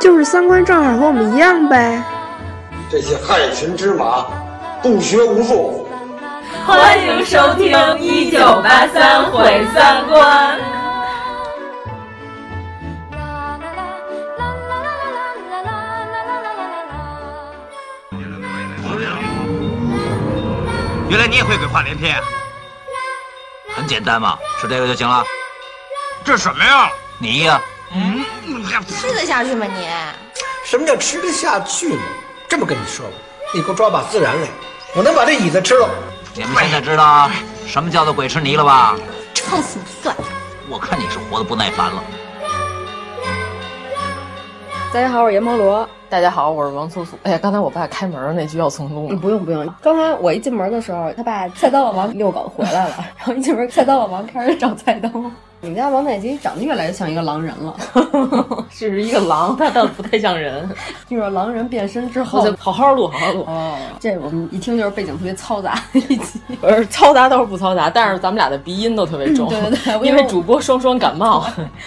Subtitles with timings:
[0.00, 2.02] 就是三观正好和我们一样呗。
[2.90, 4.26] 这些害群之马，
[4.82, 5.88] 不学无术。
[6.66, 10.58] 欢迎收听《一九八三毁三观》。
[21.08, 22.22] 原来你也会鬼话连篇，啊
[23.76, 25.24] 很简单嘛，吃这个就行了。
[26.24, 26.90] 这什么呀？
[27.18, 27.60] 你呀，
[27.94, 28.24] 嗯，
[28.82, 29.86] 吃得下去吗你？
[30.64, 32.00] 什么叫吃得下去呢？
[32.48, 33.12] 这么跟你说吧，
[33.54, 34.48] 你给我抓把孜然来，
[34.96, 35.88] 我能把这椅子吃了。
[36.34, 37.30] 你们现在知道
[37.66, 38.96] 什么叫做鬼吃泥了吧？
[39.34, 40.24] 撑死你算了。
[40.68, 42.02] 我看你是活得不耐烦了。
[44.92, 45.88] 大家好，我是阎摩罗。
[46.08, 47.18] 大家好，我是王素素。
[47.24, 49.08] 哎呀，刚才我爸开门那句要重录。
[49.16, 55.10] 不用不用，刚才我一进门的时候，他爸菜刀老王遛狗回来了，然后一进门，菜刀老王开始找菜刀。
[55.64, 57.74] 你们家王太极长得越来越像一个狼人了，
[58.70, 60.68] 这 是一个狼，他倒不太像人。
[61.08, 63.44] 就是狼人变身之后，好好录，好好录。
[63.46, 66.38] 哦，这我们一听就是背景特别嘈杂的一集。
[66.60, 69.48] 不是嘈杂倒是不嘈杂，但是咱们俩的鼻音都特别重。
[69.48, 71.46] 对对对，因为主播双双感冒，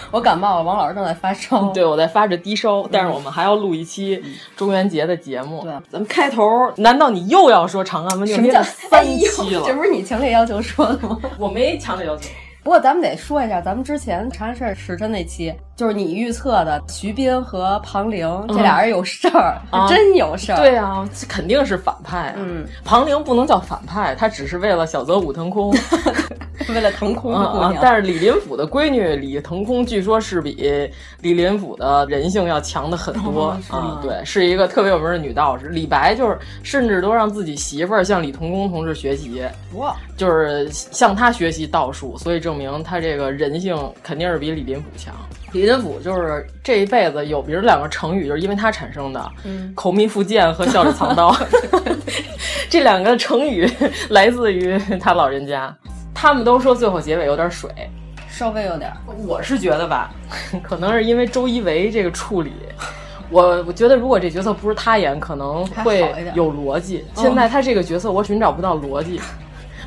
[0.09, 1.65] 我感冒了，王老师正在发烧。
[1.71, 4.19] 对，我在发着低烧，但是我们还要录一期
[4.55, 5.61] 中元节的节目。
[5.61, 6.43] 对，咱们开头，
[6.77, 8.25] 难道你又要说长安吗？
[8.25, 9.63] 什么叫三期了？
[9.67, 11.19] 这不是你强烈要求说的吗？
[11.37, 12.27] 我没强烈要求。
[12.67, 20.57] 不过咱们得说一下，咱们之前长安事儿时辰那期，就是你预测的徐斌和庞玲这俩人有事儿，啊、真有事儿。
[20.57, 22.33] 对啊，这肯定是反派、啊。
[22.35, 25.73] 嗯，庞玲不能叫反派，她只是为了小泽武腾空，
[26.67, 27.73] 为了腾空的姑娘。
[27.73, 30.91] 啊、但是李林甫的闺女李腾空，据说是比
[31.21, 33.99] 李林甫的人性要强的很多啊、哦。
[34.03, 35.67] 对，是一个特别有名的女道士。
[35.69, 39.41] 李白就是甚至都让自己媳妇儿向李腾空同志学习，
[39.75, 45.13] 哇，就是向他学习道术，所以证明他这个人性肯定是比李林甫强。
[45.53, 51.33] 李林甫就是这一辈子有名两个成语，就是因为他产生的，嗯，口蜜腹剑和笑里藏刀，
[52.69, 53.69] 这两个成语
[54.09, 55.73] 来自于他老人家。
[56.13, 57.69] 他们都说最后结尾有点水，
[58.27, 58.91] 稍微有点。
[59.25, 60.11] 我是觉得吧，
[60.63, 62.51] 可能是因为周一围这个处理。
[63.29, 65.99] 我我觉得，如果这角色不是他演，可能会
[66.33, 67.05] 有逻辑。
[67.13, 69.19] 现在他这个角色，我寻找不到逻辑。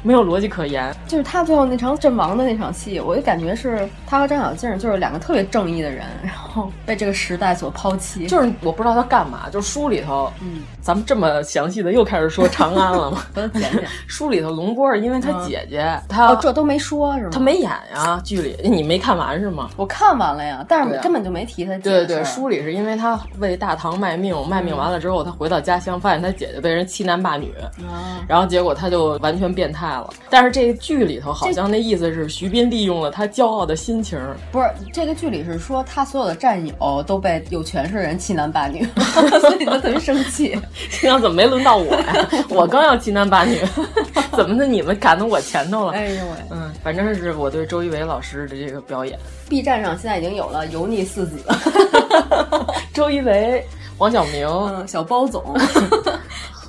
[0.02, 8.26] 没有逻辑可言，就是他最后那场阵亡的那场戏，我就感觉是他和张小静就是两个特别正义的人，然后被这个时代所抛弃。
[8.26, 13.22] 就是我不知道他干嘛，就是书里头，嗯，咱们这么详细的又开始说长安了吗？
[13.34, 13.72] 我讲讲，
[14.06, 17.30] 书里头龙波是因为他姐姐，嗯、他哦这都没说是吗？
[17.32, 19.68] 他没演呀，剧里你没看完是吗？
[19.76, 21.80] 我看完了呀，但是根本就没提他姐。
[21.80, 29.89] 对对，书里是因为他为大唐卖命，卖命完了之后，他回到家乡，发现他姐姐被人欺男霸女，嗯、然后结果他就完全变态。
[30.28, 34.18] 但是这个剧里头好像那意思是徐斌利用了他骄傲的心情，
[34.52, 38.86] 不是这个剧里是说他所有的战友都被有权势人欺男霸女，
[39.40, 40.58] 所以他特别生气。
[40.90, 42.28] 心想怎么没轮到我呀？
[42.48, 43.58] 我刚要欺男霸女，
[44.36, 45.92] 怎么的你们赶到我前头了？
[45.92, 49.18] 哎呦喂，嗯，反正是我对周一围老师的这个表演。
[49.48, 51.38] B 站上现在已经有了油腻四子，
[52.94, 53.66] 周一围、
[54.00, 55.44] 王小明、嗯、小包总。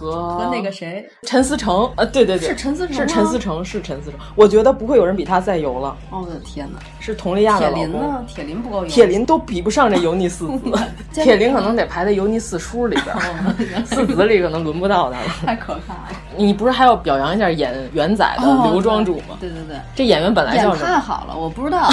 [0.01, 4.19] 和和那个谁，陈思诚，呃，对对对，是陈思诚，是陈思诚，是陈思诚。
[4.33, 5.95] 我觉得不会有人比他再油了。
[6.09, 6.79] 哦，我的天哪！
[6.99, 8.25] 是佟丽娅的铁林呢？
[8.27, 10.71] 铁林不够油，铁林都比不上这油腻四子。
[11.13, 15.25] 铁林可能得排在油腻四叔里边，四子里可能轮不到他了。
[15.45, 16.09] 太可怕了！
[16.35, 19.37] 你不是还要表扬一下演元仔的刘庄主吗？
[19.39, 20.87] 对对对，这演员本来叫什么？
[20.87, 21.91] 太好了，我不知道。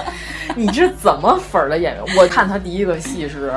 [0.54, 2.04] 你是怎么粉的演员？
[2.18, 3.50] 我看他第一个戏是。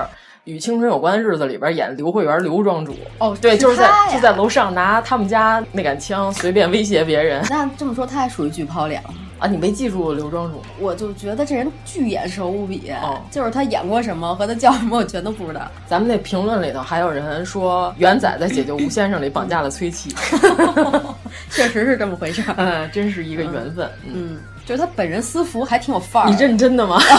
[0.50, 7.46] 与青春有关的日子里边演刘慧媛刘庄主哦，对，就是在就在楼上拿他们家那杆枪随便威胁别人。
[7.52, 9.00] 那这么说，他还属于剧抛脸
[9.38, 9.46] 啊？
[9.48, 10.60] 你没记住刘庄主？
[10.80, 15.62] 我就觉得这人巨眼熟无比，哦，就是他演过什么和他叫什么，我全都不知道。
[15.86, 20.16] 咱们那评论里头还有人说元仔在《解救吴先生》里绑架了崔琦，
[21.52, 22.44] 确实是这么回事。
[22.58, 23.88] 嗯，真是一个缘分。
[24.12, 26.30] 嗯，就是他本人私服还挺有范儿。
[26.30, 27.00] 你认真的吗？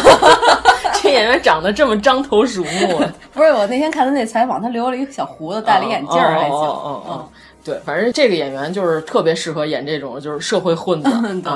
[1.10, 3.00] 这演员长得这么獐头鼠目，
[3.34, 6.56] 不是我那天看他那采访，他留了一个小胡子，戴了眼镜儿，还行。
[6.56, 7.28] 哦哦哦，
[7.64, 11.10] 对，反正这个演员就是特别适合演这种就是社会混子。
[11.42, 11.52] 对，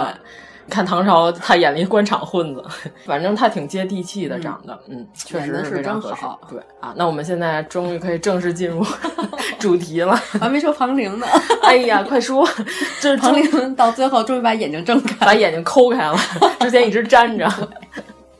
[0.68, 2.64] 看唐朝，他演了一官场混子，
[3.06, 6.22] 反正他挺接地气的，长得，嗯，确实是非常合适。
[6.50, 8.84] 对啊，那我们现在终于可以正式进入
[9.58, 10.16] 主题了。
[10.40, 11.26] 还没说庞玲呢，
[11.62, 12.44] 哎呀，快说！
[13.00, 16.16] 就是庞玲到最后终于把眼睛睁开，把眼睛抠开了，
[16.60, 17.48] 之前一直粘着。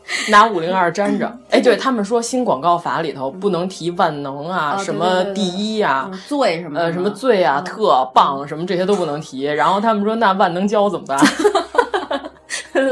[0.29, 9.43] 拿五零二粘着， 哎，对他们说新广告法里头不能提万能啊，什么第一呀、最什么呃什么最啊、特棒什么这些都不能提。
[9.45, 11.19] 然后他们说那万能胶怎么办？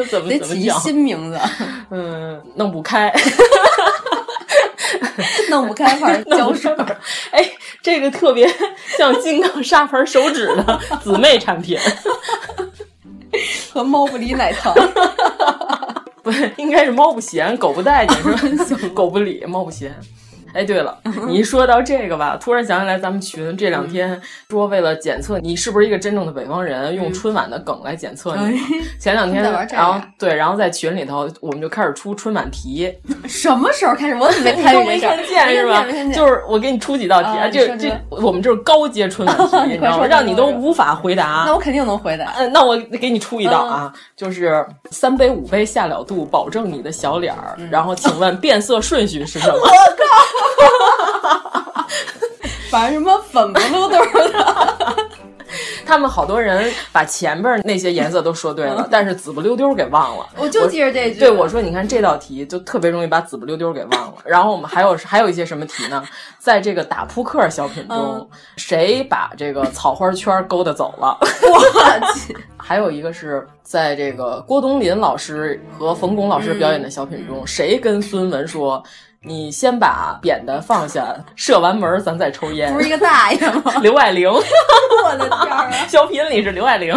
[0.09, 0.79] 怎么得怎么讲？
[0.79, 1.38] 起新名字，
[1.91, 3.12] 嗯，弄不开，
[5.50, 6.75] 弄不开块胶水。
[7.31, 7.44] 哎，
[7.82, 8.49] 这个特别
[8.97, 11.79] 像金刚砂盆手指的姊妹产品，
[13.73, 14.75] 和猫不理奶糖。
[16.22, 18.16] 不是，应该是猫不嫌，狗不待见
[18.64, 18.88] 是吧？
[18.94, 19.94] 狗不理，猫不嫌。
[20.54, 24.20] 哎，对了， 你一说到这个吧，突然想起来，咱们群这两天
[24.50, 28.60] 说为了检测你是不是一个真正的北方人，用春晚的梗来检测你。
[28.99, 32.93] 前两天，然后对，然后在群里头，我们就开始出春晚题。
[33.26, 34.14] 什么时候开始？
[34.16, 35.84] 我怎么 没参与没看见是吧？
[36.14, 40.06] 就是我给你出几道题啊，就这我们这是高阶春晚题，你知道吗？
[40.06, 41.44] 让你都无法回答。
[41.46, 42.32] 那我肯定能回答。
[42.37, 47.56] 嗯，那我给你出一道啊，就是三杯五杯下了肚，保证你的小脸儿。
[47.70, 49.55] 然后请问变色顺序是什么？
[49.55, 50.42] 我靠！
[52.71, 53.99] 把什么粉不溜丢
[54.33, 54.97] 的，
[55.85, 60.27] 他们好多人把前边那些颜色都说对了，但是紫不溜丢给忘了。
[60.39, 61.21] 我就记着这句。
[61.21, 64.15] 对，我说你看这道题就特别容易把紫不溜丢给忘了。
[64.25, 66.03] 然后我们还有还有一些什么题呢？
[66.39, 71.19] 在这个打扑克小品中，嗯、谁把这个草花圈勾搭走了？
[71.21, 72.35] 我去！
[72.56, 78.83] 还有一个是在这个郭冬临老师和冯巩老师表演的小品中，嗯、谁跟孙文说？
[79.24, 82.72] 你先把扁的放下，射完门咱再抽烟。
[82.72, 83.74] 不是一个大爷吗？
[83.80, 85.70] 刘爱玲， 我的天啊！
[85.86, 86.92] 小品里是刘爱玲，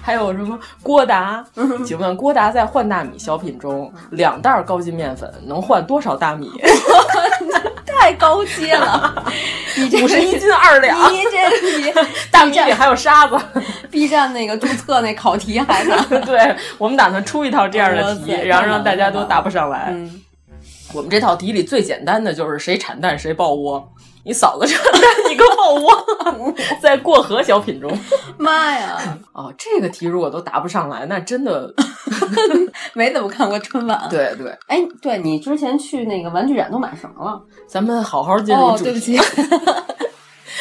[0.00, 1.44] 还有什么郭达？
[1.84, 6.48] 请问郭达在换大米小品中，两袋高筋面粉能换多少大米？
[7.84, 9.24] 太高阶了！
[9.76, 11.92] 你这五十一斤二两，你这你
[12.30, 13.36] 大米里还有沙子。
[13.90, 16.04] B 站那个注册那考题还呢？
[16.24, 19.88] 对，我们打算出一套这样的题，然后让大家都答不上来。
[19.90, 20.20] 嗯
[20.94, 23.86] 我们这套题里最简单的就是谁产蛋谁抱窝。
[24.24, 27.90] 你嫂子产蛋，你个抱窝，在过河小品中。
[28.38, 29.18] 妈呀！
[29.32, 31.74] 哦，这个题如果都答不上来，那真的
[32.94, 34.06] 没怎么看过春晚。
[34.08, 37.42] 对对，哎，对你之前去那个玩具展都买什么了？
[37.66, 39.18] 咱们好好进入主题哦，主对不起。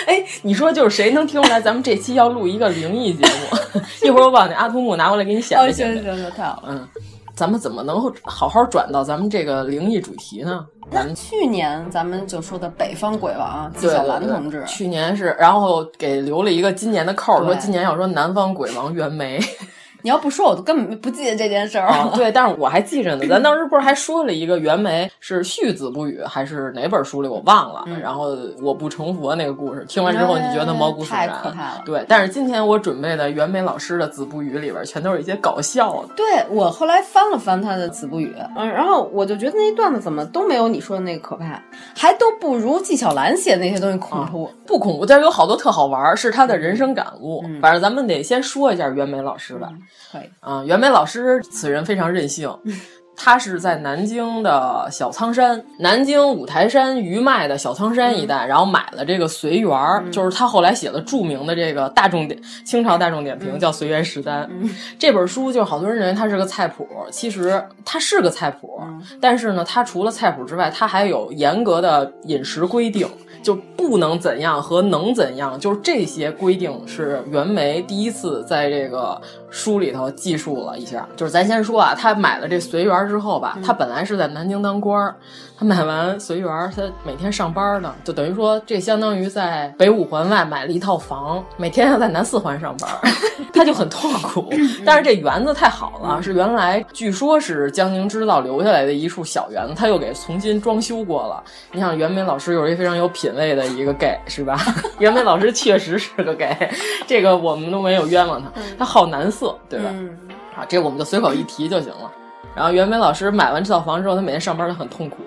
[0.07, 3.79] 哎，你说就是谁能听出来咱们这期要录一个灵异节目？
[4.01, 6.01] 一会儿我把那阿图姆拿过来给你显摆哦，显摆。
[6.01, 6.69] 行行行，太好了。
[6.69, 6.87] 嗯。
[7.35, 10.65] 咱们怎么能好好转到咱们这个灵异主题呢？
[10.91, 19.39] 那去年咱们就说的北方鬼王纪晓岚同志，去年是，然后给留了一个今年的扣，对说今年要说南方鬼王袁枚。
[20.03, 22.11] 你要不说，我都根本不记得这件事儿、啊。
[22.15, 23.25] 对，但是我还记着呢。
[23.27, 27.83] 咱 当时不是还说了一个袁枚是续子不语，还是哪本书里我忘了。
[27.87, 31.83] 嗯、然后我不成佛那个故事，听完之后你觉得毛骨悚然，太可怕了。
[31.85, 36.13] 对，但是今天我准备的袁枚老师的子不语里边，全都是一些搞笑的。
[36.15, 41.61] 对我后来翻了翻他的子不语，嗯，然后我就觉得那段子怎么都没有你说的那个可怕，
[41.95, 44.45] 还都不如纪晓岚写的那些东西恐怖。
[44.45, 47.41] 啊、不恐怖，但是有好多特好玩，是他的人生感悟。
[47.45, 49.67] 嗯、反正咱们得先说一下袁枚老师吧。
[49.71, 50.29] 嗯可以。
[50.39, 52.49] 啊，袁枚老师此人非常任性，
[53.15, 64.49] 他是在南京的小仓山，南京五台山余脉的小仓山一带，然后买了这个随园儿，就是他后来写了著名的这个大众点清朝大众点评，叫《随园食单》。
[64.97, 68.81] 这本书就是好多人认为它是个菜谱，其实它是个菜谱，
[69.19, 73.07] 但是呢，它除了菜谱之外，它还有严格的饮食规定。
[73.43, 79.19] 就不能怎样和能怎样，就是这些规定是袁枚第一次在这个
[79.51, 81.07] 书里头记述了一下。
[81.15, 85.15] 就是咱先说啊，他买了这随园之后吧，他本来是在南京当官儿，
[85.59, 92.89] 他买完随园，他每天上班呢，就等于说这相当于在北五环外买了一套房，每天要在南四环上班，
[93.53, 94.49] 他就很痛苦。
[94.85, 101.43] 但是这园子太好了，是原来据说是江宁织造留下来的一处小园子，他又给重新装修过了。
[101.71, 103.31] 你想袁枚老师又是一非常有品。
[103.31, 104.59] 位的一个 gay 是吧？
[104.99, 106.53] 袁枚老师确实是个 gay，
[107.07, 109.89] 这个我们都没有冤枉他，他好男色，对吧？
[109.91, 110.17] 嗯、
[110.55, 112.11] 啊，这我们就随口一提就行了。
[112.55, 115.17] 然后袁枚老师买完这套房之后，他每天上班都很痛苦。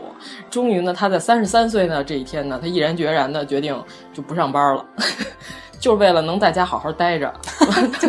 [0.50, 4.85] 终于呢，他在三十三岁呢这一天呢，他毅然决然的决定就不上班了。
[5.80, 7.30] 就是为了能在家好好待着，
[7.99, 8.09] 辞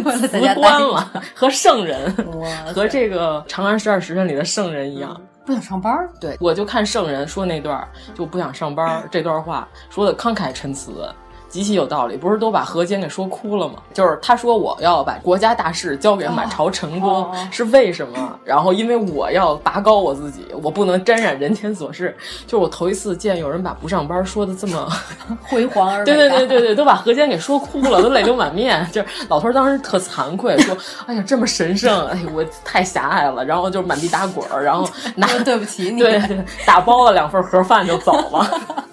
[0.53, 2.09] 官了，和圣人，
[2.73, 6.07] 和这个《长安十二时辰》里的圣人一样，不想上班。
[6.21, 10.91] 对，我就看圣人说那段就不想上班这段话说的慷慨陈词，
[11.55, 13.75] 极其有道理，不是都把何坚给说哭了吗？
[13.93, 18.37] 就是他说我要把国家大事交给满朝臣工，哦哦是为什么？
[18.43, 22.13] 然后因为我要拔高我自己，我不能沾染人间琐事。
[22.45, 24.85] 就是我头一次见有人把不上班说的这么
[25.47, 28.85] 辉煌而 对对对对对，都把何坚给说哭了，都泪流满面。
[28.91, 30.75] 就是老头当时特惭愧，说
[31.07, 34.85] ：“哎呀，这么神圣，哎，我太狭隘了。”然后就满地打滚儿，然后
[35.15, 38.85] 拿 对不起你，对对，打包了两份盒饭就走了。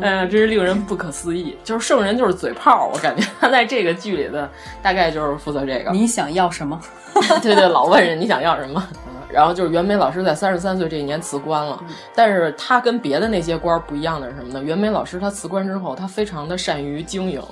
[0.00, 1.56] 哎 呀，真是令人不可思议！
[1.64, 4.48] 就是圣人就是嘴炮，我感觉他在这个剧里的
[4.82, 5.90] 大概就是负责这个。
[5.90, 6.80] 你想要什么？
[7.42, 8.82] 对对，老问人你想要什么。
[9.30, 11.82] 然后就是袁枚老师在三十三岁这一年辞官了，
[12.14, 14.62] 但是他跟别的那些官不一样的是什么呢？
[14.62, 17.42] 袁枚老师他辞官之后，他非常的善于经营。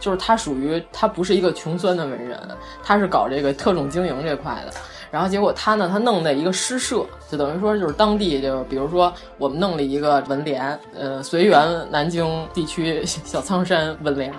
[0.00, 2.36] 就是他属于他不是一个穷酸的文人，
[2.82, 4.72] 他是搞这个特种经营这块的。
[5.12, 14.32] 然后结果他呢，他弄的一个诗社，就等于说就是当地就比如说我们弄了一个文联，呃，随园南京地区小苍山文联，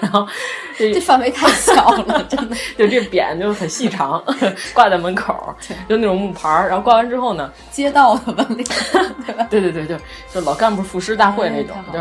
[0.00, 0.26] 然后
[0.78, 2.56] 这这范围太小了，真的。
[2.78, 4.24] 就这匾就很细长，
[4.72, 5.54] 挂在门口，
[5.86, 6.68] 就那种木牌儿。
[6.68, 8.66] 然后挂完之后呢，街道的文联，
[9.26, 9.46] 对吧？
[9.50, 9.98] 对对对对，
[10.32, 11.98] 就老干部赋诗大会那种，就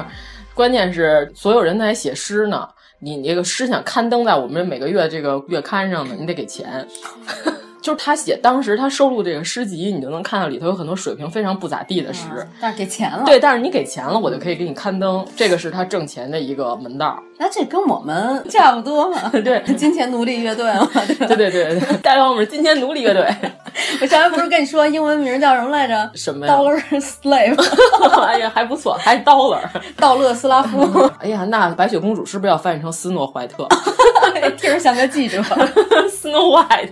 [0.53, 2.69] 关键是所有人在写诗呢。
[2.99, 6.87] 你这个诗想刊登在我们每个月这个月刊上呢，你得给钱。
[7.88, 13.24] 就是他写当时他收录这个诗集，你就能看到里头有很多水平非常不咋地的诗，嗯、但是给钱了。
[13.25, 17.17] 对，但是你给钱了，我就可以给你刊登，这个是他挣钱的一个门道。
[17.38, 19.29] 那这跟我们差不多嘛？
[19.41, 21.27] 对， 金钱奴隶乐队嘛，对吧？
[21.27, 23.25] 对对对对，代表我们金钱奴隶乐队。
[24.01, 26.12] 我上回不是跟你说英文名叫什么来着？
[26.13, 28.22] 什么呀？Dollar Slave。
[28.22, 29.62] 哎呀，还不错，还 Dollar。
[29.96, 31.10] 道勒斯拉夫。
[31.20, 33.65] 哎呀，那白雪公主是不是要翻译成斯诺怀特？
[34.58, 35.41] 听着像个记者。
[36.10, 36.91] Snow White。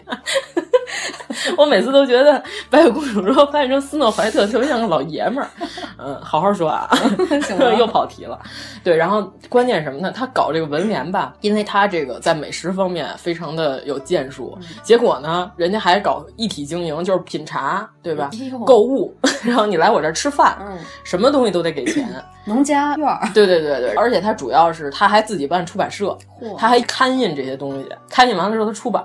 [1.57, 5.49] 我每次都觉得白雪公主如果翻译成斯诺怀特，特别像个老爷们儿。
[5.97, 6.89] 嗯，好好说啊
[7.77, 8.39] 又跑题了。
[8.83, 10.11] 对，然后关键什么呢？
[10.11, 18.29] 他搞这个文联吧，因为他这个在美食方面非常的有建树，结果呢，人家还搞一体经营，就是品茶，对吧？
[18.65, 19.13] 购物，
[19.43, 22.07] 然后你来我这儿吃饭，嗯，什么东西都得给钱。
[22.47, 26.15] 农家院儿，对对对对，而且他主要是他还自己办出版社，
[26.57, 29.03] 他还刊印这些东西，刊印完了之后他出版，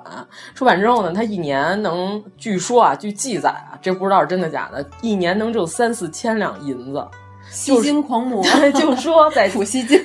[0.55, 7.07] 出版之后呢，他一年能，据说啊，据记载啊，这不知道是真的假的，一年能挣三四千两银子。
[7.50, 10.00] 吸金狂魔， 就说在普希金，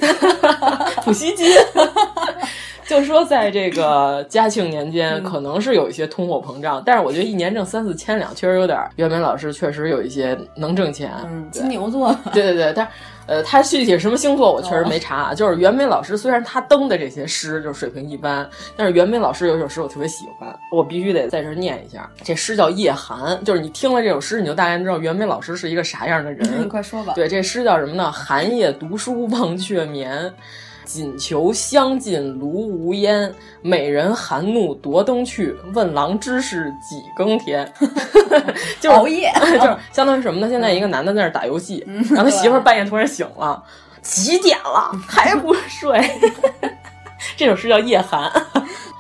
[1.06, 1.48] 普希金。
[2.88, 8.80] 就说在这个嘉庆年间，可能是有一些通货膨胀，但是我觉得一年挣三四千两，确实有点。
[8.96, 12.16] 袁枚老师确实有一些能挣钱，嗯，金牛座。
[12.32, 12.88] 对对对，但
[13.26, 15.32] 呃，他具体什么星座我确实没查。
[15.32, 22.08] 哦、就是袁枚老师，虽然他登的这些诗就是水平一般，但是袁枚老师有一首诗我特别喜欢，我必须得在这念一下。
[22.24, 26.48] 这诗叫《夜寒》，就是你听了这首诗，你就大概知道袁枚老师是一个啥样的人。
[26.62, 27.14] 你快说吧。
[27.16, 28.12] 对，这诗叫什么呢？
[28.12, 30.32] 寒夜读书忘却眠。
[30.86, 35.56] 锦裘香尽炉无烟，美人含怒夺灯去。
[35.74, 37.70] 问郎知是几更天？
[38.80, 40.48] 就是熬夜， 就是相当于什么呢？
[40.50, 43.62] 现在一个男的在那打游戏，嗯、然后他媳妇儿半夜突然醒了，
[44.02, 46.02] 几点了 还不睡？
[47.36, 48.30] 这首诗叫《夜寒》。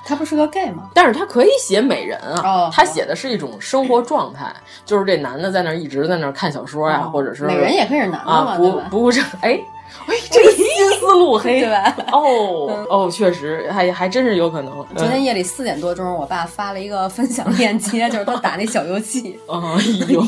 [0.07, 0.89] 他不是个 gay 吗？
[0.93, 4.53] 但是他可以写美人啊，哦、他写的是一种生活状态，
[4.85, 9.59] 就是这男的在那儿一直在那儿看小说呀、啊，哦、或者是美人也可以是男的啊，不不不是哎。
[10.07, 10.65] 哎，这个新
[10.99, 11.95] 思路 黑对吧？
[12.11, 14.85] 哦、嗯、哦，确实还还真是有可能。
[14.95, 19.39] 昨天夜里四点多钟，我爸发了一个分享链接，就是他打那小游戏。
[19.47, 19.57] 哎
[20.09, 20.23] 呦，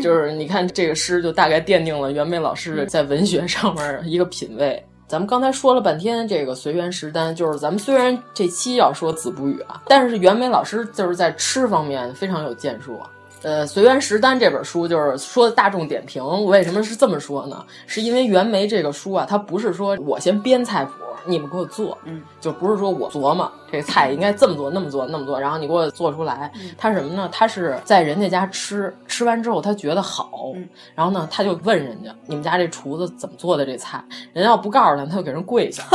[0.00, 4.82] 就是你看这个诗，就大概奠定了袁枚老师在文学上面一个品味。
[5.08, 13.10] 咱们刚才说了半天这个随缘食单，就是咱们虽然这期要说子不语啊，但是袁枚老师就是在吃方面非常有建树啊。
[13.42, 17.64] 呃，《随园食单》这本书就是说大众点评，为什么是这么说呢？
[17.86, 20.92] 是因为袁枚这个书啊，它不是说我先编菜谱，
[21.26, 26.52] 你们给我做，嗯，就不是说我琢磨这个菜应该这么做、那么做、那么做，然后你给我做出来。
[26.78, 27.28] 他是什么呢？
[27.32, 34.04] 他是在人家家吃，吃完之后他觉得好，嗯、然后呢他就问人家，你们家这厨子怎么做的这菜？
[34.32, 35.82] 人家要不告诉他，他就给人跪下。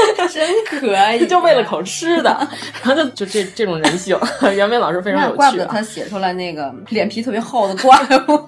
[0.32, 2.30] 真可爱，就为了口吃的，
[2.82, 4.18] 然后就就这这种人性，
[4.54, 5.36] 袁枚老师非常有趣、啊。
[5.36, 8.46] 怪不得他写出来那个脸皮特别厚的怪物。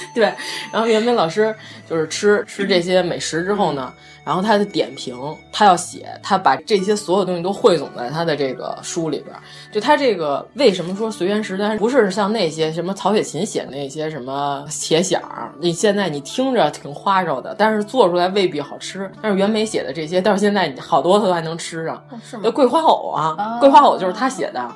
[0.14, 0.32] 对，
[0.72, 1.54] 然后袁枚老师
[1.88, 3.92] 就是吃吃这些美食之后呢，
[4.24, 5.16] 然后他的点评，
[5.52, 9.34] 他要写，他把这些所有东西都汇总在他的这个书里边。
[9.72, 15.20] 就他这个为什么说随园食单不是像那些什么曹雪芹写的那些什么茄想，
[15.60, 19.10] 你现在你听着挺花哨的，但是做出来未必好吃。
[19.20, 21.96] 但是袁枚写的这些，到现在好多他都还能吃上。
[22.10, 22.50] 哦、是吗？
[22.50, 24.70] 桂花藕啊，啊桂花藕就是他写的。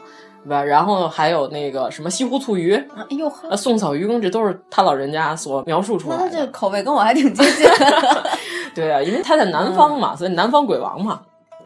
[0.45, 0.63] 对吧？
[0.63, 6.25] 然后还有那个什么西湖醋鱼，哎呦呵，呃，宋草鱼羹，这都是他老人家所描述出来的。
[6.25, 7.67] 那这口味跟我还挺接近。
[8.75, 11.21] 对啊，因为他在南方嘛，所以南方鬼王嘛。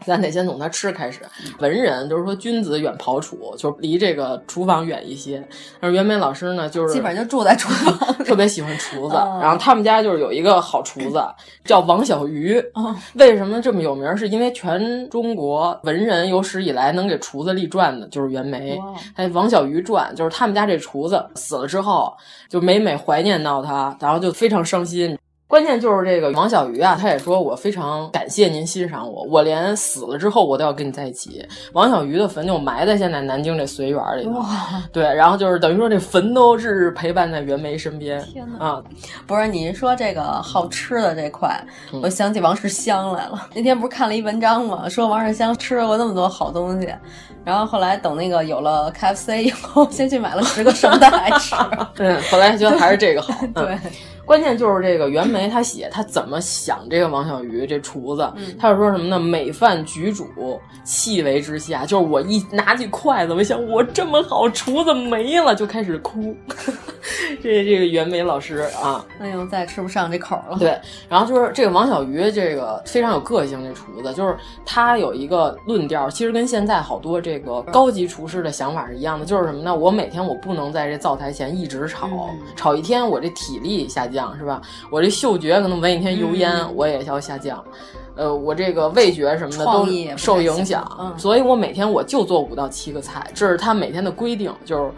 [0.06, 1.20] 咱得先从他吃开始。
[1.58, 5.46] 文人就是说君子远庖厨，就是离这个厨房远一些。
[5.80, 9.14] 而袁枚老师呢，就是基本上就住在厨房，特别喜欢厨子。
[9.40, 11.20] 然后他们家就是有一个好厨子，
[11.64, 12.62] 叫王小鱼。
[13.14, 14.16] 为什么这么有名？
[14.16, 18.80] 是因为全中国文人有史以来能给厨子立传的，就是袁枚。
[19.14, 22.16] 还王小鱼传，就是他们家这厨子死了之后，
[22.48, 25.18] 就每每怀念到他，然后就非常伤心。
[25.48, 31.46] 关键就是这个王小鱼啊，他也说我非常感谢您欣赏我，我连死了之后我都要跟你在一起。
[31.72, 34.44] 王小鱼的坟就埋在现在南京这随园里头，
[34.92, 38.20] 对，然后就是等于说这坟都是陪伴在袁枚身边。
[38.24, 38.66] 天哪！
[38.66, 38.82] 啊，
[39.24, 41.56] 不是你说这个好吃的这块，
[42.02, 43.48] 我想起王世襄来了。
[43.54, 44.88] 那天不是看了一文章吗？
[44.88, 46.92] 说王世襄吃过那么多好东西，
[47.44, 51.54] 然后后来等那个有了 KFC 以后，先去买了十个圣代 吃。
[51.98, 53.32] 嗯，后来觉得还是这个好。
[53.54, 53.78] 对。
[54.26, 59.18] 关键就是这个袁枚，他写他怎么想这个王小鱼这厨子，他是说什么呢？
[59.20, 66.36] 美饭举煮，气为之下，就是我一拿起筷子，我想我这么好厨子没了，就开始哭。
[67.40, 70.58] 这这个袁枚老师啊，哎呦，再也吃不上这口了。
[70.58, 70.76] 对，
[71.08, 79.72] 然后就是这个王小鱼，这个非常有个性，这厨子就是他有一个论调，其实跟现在好多这个高级厨师的想法是一样的，就是什么呢？
[79.72, 82.08] 我每天我不能在这灶台前一直炒，
[82.56, 84.62] 炒一天我这体力下降是吧？
[84.90, 87.62] 我这嗅觉可能闻一天油烟，我也要下降。
[88.14, 94.90] 呃，我这个味觉什么的都受影响，所以我每天我就做五到七个菜，这是他每天的规定，就是。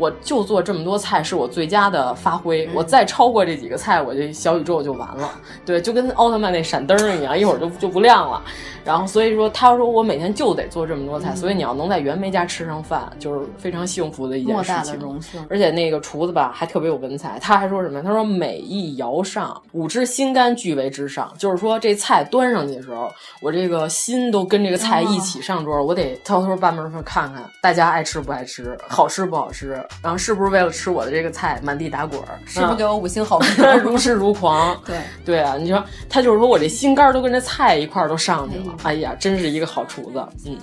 [0.00, 2.66] 我就做这么多菜，是我最佳的发挥。
[2.74, 5.30] 我再超过这几个菜，我这小宇宙就完了。
[5.66, 8.42] 对，就跟奥特曼那闪灯一样，一会儿就就不亮了。
[8.82, 14.74] 然后所以说，他说我每天就得做这么多菜，所以你要能在袁枚家吃上饭，就是非常幸福的一件事情。
[14.74, 15.46] 莫大的荣幸。
[15.50, 17.38] 而且那个厨子吧，还特别有文采。
[17.42, 18.02] 他还说什么？
[18.02, 21.30] 他说每一肴上，五只心肝俱为之上。
[21.36, 23.10] 就是说这菜端上去的时候，
[23.42, 29.78] 我这个心都跟这个菜一起上桌，我得偷偷扒门缝看看大家爱吃不爱吃，好吃不好吃。
[30.02, 32.20] 然后是不是为了吃我的这个菜满地打滚？
[32.46, 33.64] 是不是给我五星好评？
[33.82, 34.80] 如痴如狂。
[34.86, 38.74] 对对啊，你说他就是说我这心肝都跟这菜一块儿都上去了。
[38.82, 40.24] 哎呀，真是一个好厨子。
[40.46, 40.56] 嗯，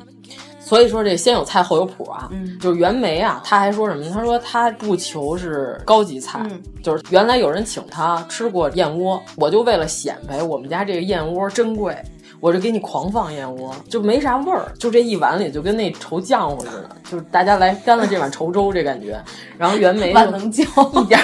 [0.59, 2.27] 所以说这先有菜后有谱啊。
[2.31, 4.09] 嗯，就是袁枚啊，他还说什么？
[4.11, 6.39] 他说他不求是高级菜，
[6.81, 11.95] 就是原来有人请他吃过燕窝，我就为了显摆我们家这个燕窝珍贵。
[12.39, 19.19] 我就给你狂放燕窝，就没啥味儿，就这一碗里就跟那稠浆糊似的，就是大家来干了这碗稠粥这感觉。
[19.57, 21.19] 然后袁枚万能胶一点，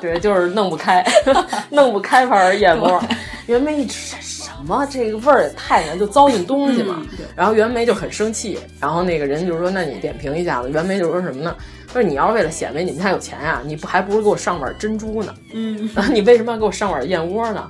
[0.00, 1.04] 对，就是弄不开，
[1.70, 3.02] 弄不开盘燕窝。
[3.46, 7.02] 袁枚一吃什么这个味儿也太难，就糟践东西嘛。
[7.36, 11.54] 然后袁枚就很生气，然后那个人就说：“那你点评一下子。”袁枚就说什么呢？
[11.92, 15.34] 说你要是为了显摆你们家有钱呀，你不还不如给我上碗珍珠呢？
[15.52, 17.68] 嗯， 你为什么要给我上碗燕窝呢？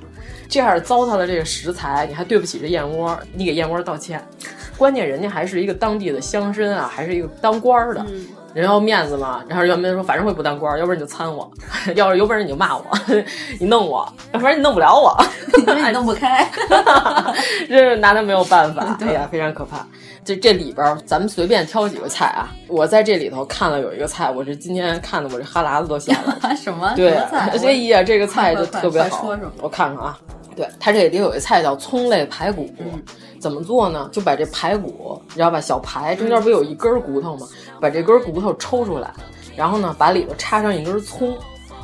[0.49, 4.23] 这样糟蹋了这个食材，你还对不起这燕窝，你给燕窝道歉。
[4.77, 8.05] 关键人家还是一个当地的乡绅啊，还是一个当官的，
[8.55, 9.43] 人要面子嘛。
[9.49, 11.51] 然后袁枚说，反正会不当官，要不然你就参我，
[11.95, 12.85] 要是有本事你就骂我，
[13.61, 15.15] 你弄我，要不然你弄不了我，
[15.67, 16.49] 你弄不开，
[17.69, 18.97] 这是拿他没有办法。
[19.01, 19.87] 哎呀，非常可怕。
[20.25, 26.57] 这这里边咱们随便挑几个菜啊，我在这里头看了有一个菜，我这今天看的我这哈喇子都下来了。
[26.57, 26.91] 什么？
[26.97, 27.19] 对，
[27.59, 29.21] 所以呀，这个菜就特别好。
[29.21, 30.19] 说说，我看看啊。
[30.57, 32.71] 对，它这里头有一菜叫葱类排骨，
[33.45, 34.09] 怎么做呢？
[34.11, 35.61] 就把这排骨，你知道吧？
[35.61, 37.47] 小排中间不有一根骨头吗？
[37.79, 39.13] 把这根骨头抽出来，
[39.55, 41.37] 然后呢，把里头插上一根葱，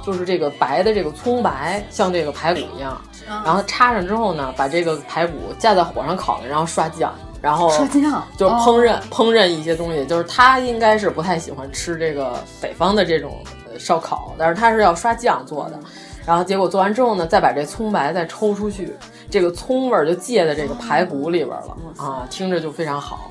[0.03, 2.99] 就是这个白的这个葱白，像这个排骨一样。
[3.45, 10.07] 然后插上之后呢，把这个排骨架在火上烤了，然后刷酱，然后刷酱就是烹饪烹饪一些东西。
[10.07, 13.45] 就是他应该是不太喜欢吃这个北方的这种
[13.79, 15.79] 烧烤，但是他是要刷酱做的。
[16.25, 18.95] 然后结果做完之后呢，再把这葱白再抽出去，
[19.31, 23.31] 这个葱味儿就借在这个排骨里边了啊，听着就非常好。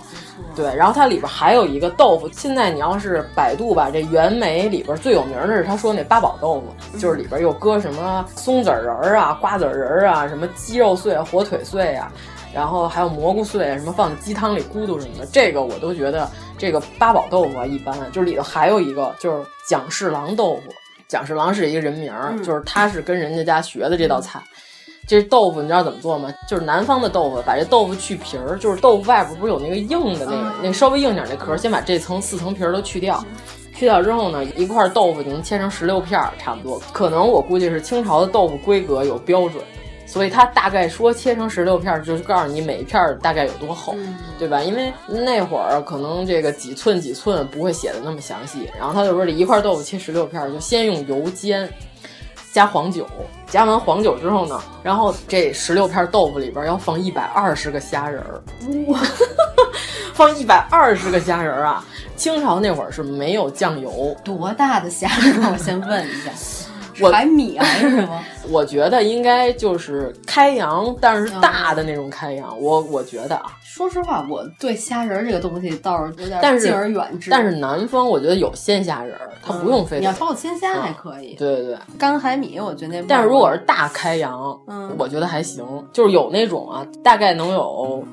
[0.55, 12.11] 对，然后它里边还有一个豆腐，现在你要是百度吧，这袁枚里边最有名的是他说那八宝豆腐，就是里边又搁什么松子仁儿啊、瓜子仁儿啊、什么鸡肉碎、火腿碎啊，
[12.53, 20.73] 然后还有蘑菇碎，什么放在鸡汤里咕嘟什么的，这个我都觉得这个八宝豆腐啊一般，就是里头还有一个就是蒋侍郎豆腐。
[21.07, 24.39] 蒋侍郎是一个人名儿，就是他是跟人家家学的这道菜。
[25.09, 26.31] 这豆腐你知道怎么做吗？
[26.47, 33.25] 就是南方的豆腐，把这豆腐去皮儿，就是豆腐外边不是有那个硬的那个，那稍微硬点那壳，先把这层四层皮儿都去掉。
[33.73, 36.79] 去掉之后呢，一块豆腐就能切成十六片儿，差不多。
[36.93, 39.63] 可能我估计是清朝的豆腐规格有标准，
[40.05, 44.61] 所以他大概说切成十六片儿，就是告诉你每一片儿大概有多厚，嗯、对吧？
[44.61, 51.67] 因为那会儿可能这个几寸几寸不会写的那么详细，然后他就说这一块豆腐切十六片，就先用油煎。
[52.51, 53.05] 加黄酒，
[53.47, 58.41] 加完黄酒之后呢，然后这十六片豆腐里边要放一百二十个虾仁儿，
[58.87, 58.99] 哇，
[60.13, 61.85] 放一百二十个虾仁儿啊！
[62.15, 65.51] 清朝那会儿是没有酱油，多大的虾仁儿？
[65.53, 66.31] 我先问一下，
[67.11, 68.21] 海米还是什么？
[68.49, 72.49] 我觉得应该就是开阳，但是大的那种开阳。
[72.49, 77.29] 嗯、我我觉得啊，说实话，我对虾仁儿这个东西倒是有点敬而远之。
[77.29, 81.35] 但是南方我觉得有鲜虾仁儿，它不用非得、嗯、你要包鲜虾还可以。
[81.35, 83.05] 嗯、对对对，干海米我觉得那。
[83.07, 88.03] 但是如果是大开阳，嗯，我觉得还行，就是有那种啊，大概能有。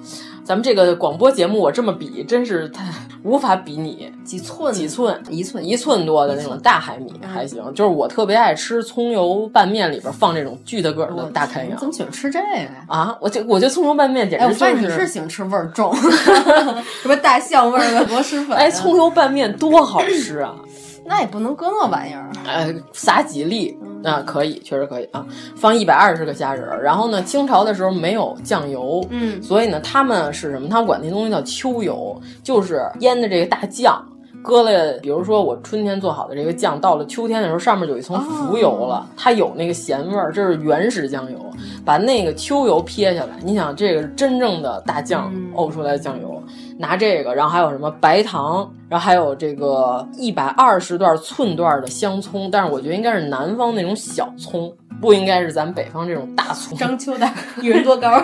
[0.45, 2.85] 咱们这个广播节目，我这么比，真是太
[3.25, 4.09] 无法比拟。
[4.25, 4.73] 几寸？
[4.73, 5.21] 几寸？
[5.29, 7.61] 一寸一寸多的那种大海米还行。
[7.66, 11.77] 嗯、就是我特别爱吃葱油拌面里边放这种巨大个的大开阳。
[11.77, 12.85] 怎么喜欢吃这个呀？
[12.87, 14.64] 啊，我就我觉得葱油拌面简直就是。
[14.64, 15.95] 哎、我发现你是喜欢吃味儿重，
[17.03, 18.57] 什么大象味儿的 螺蛳粉。
[18.57, 20.55] 哎，葱油拌面多好吃啊！
[21.09, 22.29] 那也不能搁那玩意儿。
[22.47, 25.25] 呃，撒几粒那，可以，确实可以啊。
[25.57, 30.69] 放一百二十个虾仁儿，然后呢，清朝的时候没有酱油，嗯，所以呢，他们是什么？
[30.69, 34.05] 他们管那东西叫秋油，就是腌的这个大酱。
[34.47, 41.39] 搁了，比如说我春天做好的这个酱，到了秋天的时候，上面有一层浮油了，哦、它有那个咸味儿，这是原始酱油。
[41.85, 46.36] 把那个秋油撇下来，你想这个是真正的大酱熬出来的酱油，嗯、
[46.79, 54.73] 拿这个，然后还有什么白糖，然后还有这个一百二十段寸段的香葱，但是我觉得应该是南方那种小葱。
[54.99, 56.75] 不应该是咱北方这种大葱。
[56.79, 58.19] 章丘的一人多高？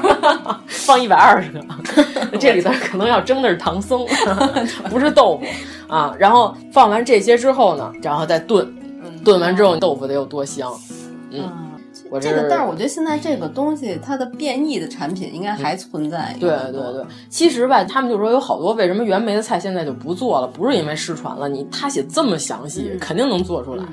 [0.67, 1.61] 放一百二十个，
[2.41, 4.07] 这里头可能要蒸的是唐僧，
[4.89, 6.17] 不是豆腐啊。
[6.19, 8.75] 然后放完这些之后呢，然后再炖，
[9.23, 10.73] 炖完之后豆腐得有多香。
[11.31, 11.43] 嗯，
[12.13, 16.37] 我这个，但是我觉得现在这个东西它的变异的产品应该还存在。
[16.39, 23.85] 对对对，其实吧，他们就说有好多为什么袁枚的菜现在就不做了，不是因为失传了，你他写这么详细，嗯、肯定能做出来。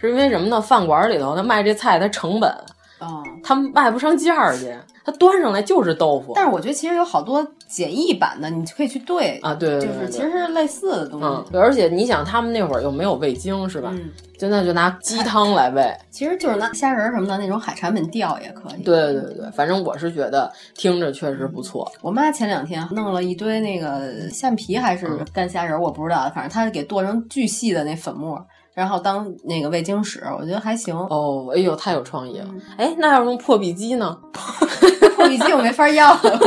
[0.00, 0.60] 是因为什么呢？
[0.60, 2.50] 饭馆里头他卖这菜，他成本，
[2.98, 4.74] 哦，他卖不上价儿去，
[5.10, 6.32] 他端上来就是豆腐。
[6.34, 11.26] 但是我觉得其实有好多简易版的，你可以去对啊，对,对,对,对，就是其实是类似的东西。
[11.26, 13.90] 嗯，而且你想，他们那会儿又没有味精，是吧？
[13.92, 18.82] 嗯，现在就拿鸡汤来喂， 其实就是拿虾仁什么的那种海产品调也可以。
[18.82, 21.90] 对对对，反正我是觉得听着确实不错。
[22.02, 28.44] 我妈前两天弄了一堆那个橡皮还是干虾仁，我不知道，反正她是给剁成巨细的那粉末。
[28.80, 30.96] 然后当那个味精使，我觉得还行。
[30.96, 32.46] 哦，哎呦，太有创意了！
[32.78, 34.16] 哎，那要是用破壁机呢？
[35.14, 36.40] 破壁机我没法要了。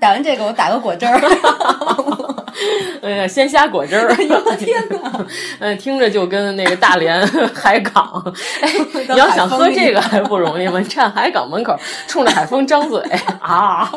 [0.00, 1.20] 打完这个，我打个果汁儿。
[3.02, 4.08] 哎呀，鲜虾果汁儿！
[4.08, 5.26] 哎呦天哪！
[5.60, 7.20] 嗯，听着就跟那个大连
[7.52, 8.24] 海港。
[8.62, 8.72] 哎，
[9.10, 10.80] 你要想喝这个还不容易吗？
[10.88, 11.76] 站海港门口，
[12.08, 12.98] 冲着海风张嘴
[13.38, 13.92] 啊，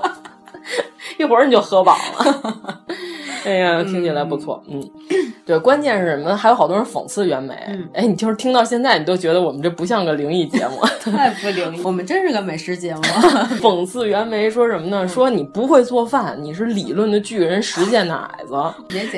[1.18, 2.84] 一会儿你就喝饱了。
[3.46, 4.84] 哎呀，听起来不错，嗯，
[5.50, 6.38] 对，关键是什么？
[6.38, 7.56] 还有好多人讽刺袁枚。
[7.92, 11.82] 哎，你就是听到现在，你都觉得我们这不像个灵异节目， 太不灵异。
[11.82, 13.02] 我们真是个美食节目。
[13.60, 15.08] 讽刺袁枚说什么呢？
[15.08, 18.54] 说你不会做饭，你是理论的巨人，实践的矮子。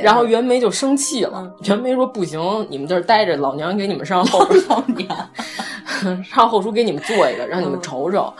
[0.01, 1.51] 然后袁枚就生气了。
[1.65, 2.39] 袁枚说不行，
[2.69, 4.39] 你们这儿待着，老娘给你们上后
[4.69, 5.29] 老娘
[6.23, 8.33] 上后厨给你们做一个，让你们瞅瞅。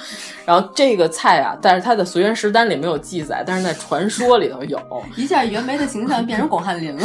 [0.46, 4.80] 然后这个菜啊，但是它的随园食单里没有记载，但是在传说里头有。
[5.16, 7.04] 一下袁枚的形象变成巩汉林了。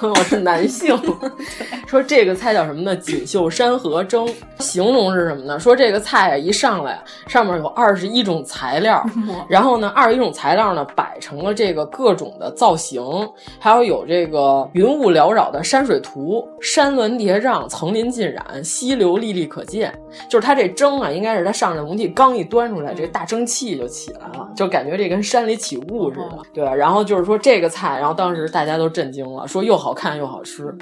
[0.00, 0.96] 我是男性。
[1.86, 2.94] 说这个菜叫什么呢？
[2.96, 4.28] 锦绣山河蒸。
[4.58, 5.58] 形容是什么呢？
[5.58, 9.04] 说这个菜啊，一上来上面有二十一种材料，
[9.48, 13.02] 然后呢，二十一种材料呢摆成了这个各种的造型，
[13.58, 19.92] 还有有这个云雾缭绕的山水图，山峦叠嶂，层林尽染，溪流历历可见。
[20.28, 26.74] 就是它这蒸啊，应该是它上任容器刚一端出来，这个大蒸汽就起来了，就感觉这跟山里起雾似的，对吧？
[26.74, 30.74] 然后就是说这个菜，然后当时大家都震惊了，说又好看又好吃。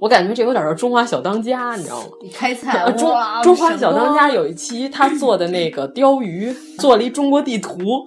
[0.00, 2.06] 我感觉这有点像《中华小当家》，你知道吗？
[2.20, 3.08] 你开菜，中
[3.42, 8.04] 中华小当家有一期他做的那个 鲷鱼，做了一中国地图。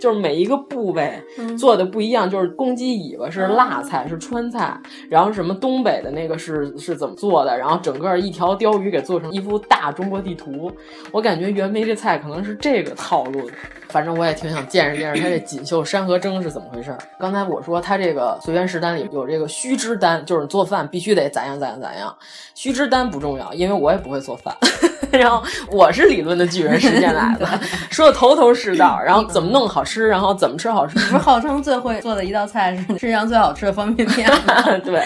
[0.00, 1.22] 就是每一个部位
[1.58, 10.72] 做的不一样，就是公鸡尾巴是辣菜，是川菜，然后什么东北的那个是是怎么做的，然后整个一条鲷鱼给做成一幅大中国地图。
[11.12, 13.52] 我感觉袁枚这菜可能是这个套路的，
[13.88, 16.96] 反正我也挺想见识见识他这锦绣山河蒸是怎么回事。
[17.18, 22.14] 刚才我说他这个随园食单里有这个须知单，就是做饭必须得咋样咋样咋样。
[22.54, 24.56] 须知单不重要，因为我也不会做饭，
[25.12, 27.46] 然后我是理论的巨人，实践的矮子，
[27.90, 29.65] 说的头头是道，然后怎么弄。
[29.66, 30.94] 弄好吃，然后怎么吃好吃。
[30.94, 34.30] 不是号称最会做的一道菜是世界上最好吃的方便面
[34.84, 35.02] 对，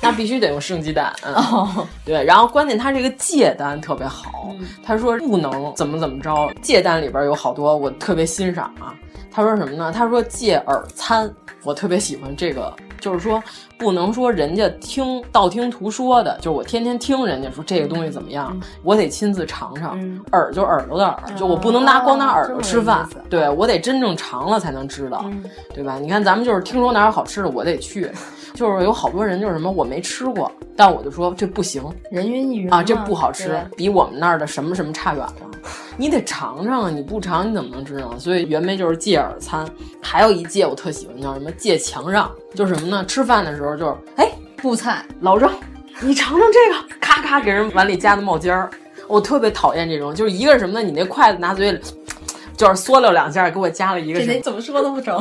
[0.00, 1.12] 那必须得用生鸡蛋。
[1.24, 8.94] 哦，对，然后关键他这个借单特别好，他说不能怎么怎么着，借单里边有好多我特别欣赏啊。
[9.32, 9.92] 他说什么呢？
[9.92, 11.28] 他说借饵餐，
[11.64, 13.42] 我特别喜欢这个，就是说
[13.78, 19.98] 不能说人家听道听途说的，就是我天天听人家说这个东西怎么样，我得亲自尝尝。
[20.32, 25.24] 耳就耳朵的耳，就我不能拿光拿耳朵吃饭，对我得真正尝了才能知道，
[25.74, 25.98] 对吧？
[25.98, 28.10] 你看咱们就是听说哪有好吃的，我得去。
[28.54, 35.34] 就是有好多人就是什么我没吃过，但我就说这不行，人云亦云啊，这不好吃，比我们那儿的什么什么差远了。
[35.96, 38.18] 你得尝尝啊，你不尝你怎么能知道？
[38.18, 39.68] 所以原梅就是戒耳餐，
[40.00, 43.04] 还有一戒我特喜欢叫什么戒强让，就是什么呢？
[43.06, 45.52] 吃饭的时候就是哎布菜老张，
[46.00, 48.70] 你尝尝这个，咔咔给人碗里夹的冒尖儿，
[49.06, 50.82] 我特别讨厌这种，就是一个是什么呢？
[50.82, 51.80] 你那筷子拿嘴里。
[52.56, 54.40] 就是嗦溜两下，给我加了一个什么？
[54.40, 55.18] 怎么说都不成。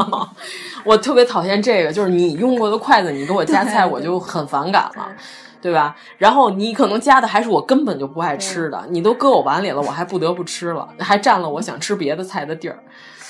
[0.86, 5.08] 我特别讨厌这个，就是你用过的筷子，你给我夹菜，我就很反感了，
[5.64, 5.96] 对吧？
[6.18, 12.78] 然后你可能加的还是我根本就不爱吃的，你都搁我碗里了，我还不得不吃了，还占了我想吃别的菜的地儿。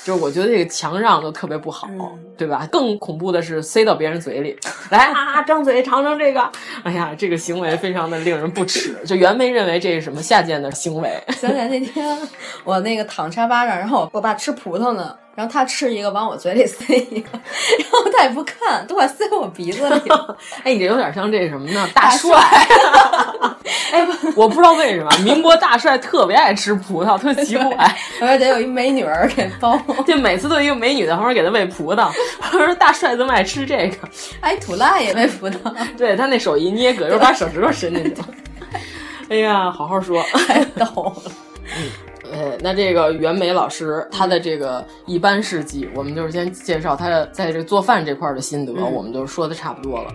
[0.04, 1.88] 就是我觉得这个强让都特别不好，
[2.36, 2.68] 对吧？
[2.70, 4.54] 更恐怖的是塞到别人嘴里，
[4.90, 6.50] 来 啊，张嘴尝尝这个。
[6.82, 8.94] 哎呀，这个行为非常的令人不齿。
[9.06, 11.22] 就袁梅认为这是什么下贱的行为？
[11.28, 12.18] 想起来那天
[12.64, 15.16] 我那个躺沙发上，然后我爸吃葡萄呢。
[15.34, 20.36] 然后他吃一个，往我嘴里塞一个，然后他也不看，都快塞我鼻子里了。
[20.62, 21.88] 哎，你这有点像这什么呢？
[21.94, 22.38] 大帅。
[23.92, 27.96] 哎，我不知道为什么民国大帅特别爱吃葡萄，特奇怪。
[28.20, 32.10] 我说得有一美女儿给包，就每次都一个美女在旁边给他喂葡萄。
[32.52, 34.08] 我说大帅这么爱吃这个，
[34.40, 35.56] 哎，土辣也喂葡萄。
[35.96, 38.28] 对他那手一捏，搁就把手指头伸进去了。
[39.28, 41.22] 哎呀，好好说，太逗了。
[41.76, 42.13] 嗯。
[42.32, 50.10] 哎，那这个袁梅老师他的这个一般事迹，我们就是先介绍他在这做饭这块的心得，我们就说的差不多了。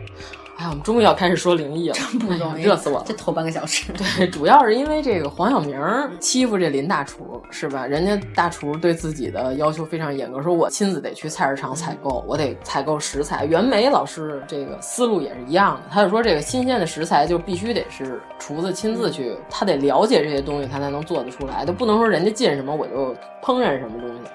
[0.60, 3.06] 哎，我们终于要开始说灵异了，真不容易，热死我了！
[3.08, 5.82] 这头半个小时，对，主要是因为这个黄晓明
[6.20, 7.88] 欺负这林大厨，是吧？
[7.88, 13.46] 人家大厨对自己的要求非常严格，说我亲自得去菜市场采购，我得采购食材。
[13.46, 24.30] 袁枚老师这个思路也是一样的，他就说这个新鲜的食材就必须得是厨子亲自去，他得了解这些东西，他才能做得出来，他不能说人家进什么我就烹饪什么东西。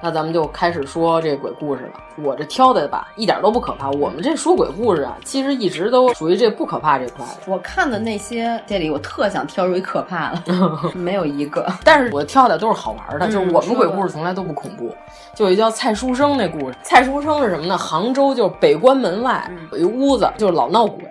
[0.00, 2.00] 那咱们就开始说这鬼故事了。
[2.22, 3.90] 我这挑的吧，一点都不可怕。
[3.90, 7.24] 我们这说鬼故事啊，其实一直都属于这不可怕这块。
[7.46, 10.52] 我看的那些这里，我特想挑出一可怕的，
[10.94, 11.64] 没有一个。
[11.84, 14.92] 但是我挑的都是好玩的，就是我们鬼故事从来都不恐怖。
[15.34, 16.76] 就有一叫蔡书生那故事。
[16.82, 17.78] 蔡书生是什么呢？
[17.78, 21.04] 杭州就是北关门外有一屋子，就是老闹鬼。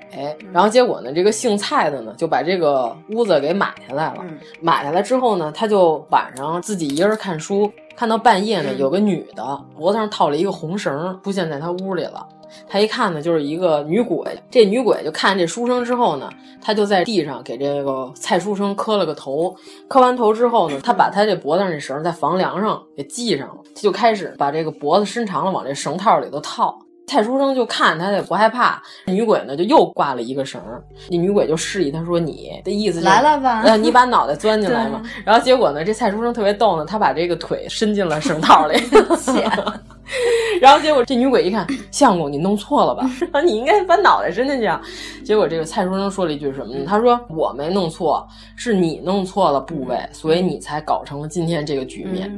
[0.52, 4.26] 然后结果呢，这个姓蔡的呢，就把这个屋子给买下来了。
[4.60, 7.71] 买下来之后呢，他就晚上自己一个人看书。
[7.98, 12.24] 看到半夜呢，有个女的脖子上套了一个红绳，出现在他屋里了。
[12.68, 14.24] 他一看呢，就是一个女鬼。
[14.52, 16.30] 这女鬼就看这书生之后呢，
[16.62, 19.56] 他就在地上给这个蔡书生磕了个头。
[19.88, 26.78] 磕完头之后呢，他把他这脖子上这绳在房梁上给系上了，他就开始把这个脖子伸长了往这绳套里头套。
[27.08, 33.62] 蔡书生就看他也不害怕，女鬼呢就又挂了一个绳儿，那女鬼就示意他说：“你的意思来了吧？
[33.63, 38.78] 呃，你把脑袋钻进来嘛。”然后结果呢，这蔡书生特别逗呢，他把这个腿伸进了绳套里。
[40.62, 43.10] 然后结果这女鬼一看，相公你弄错了吧？
[43.43, 44.82] 你应该把脑袋伸进去啊。
[45.24, 46.86] 结果这个蔡书生说了一句什么呢？
[46.88, 52.32] 他说：“我没弄错，是你弄错了部位，所以你才搞成了今天这个局面。”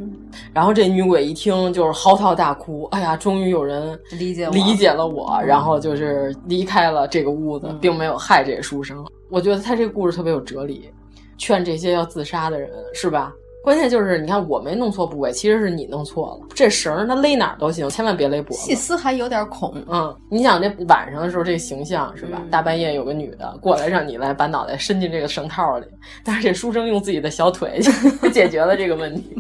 [0.54, 9.06] 然后这女鬼一听就是嚎啕大哭，哎呀，终于有人理解理解了我，然后就是离开了这个屋子，并没有害这个书生。
[9.30, 10.90] 我觉得他这个故事特别有哲理，
[11.38, 13.32] 劝这些要自杀的人，是吧？
[13.62, 16.48] 关键就是，你看我没弄错部位，其实是你弄错了。
[16.56, 18.64] 这绳它勒哪儿都行，千万别勒脖子。
[18.64, 22.42] 细丝还有点孔，嗯，你想这晚上的时候这形象是吧？
[22.50, 25.86] 大半夜有个女的过来让你来把脑袋伸进这个绳套里，
[26.24, 27.80] 但是这书生用自己的小腿
[28.22, 29.36] 就解决了这个问题。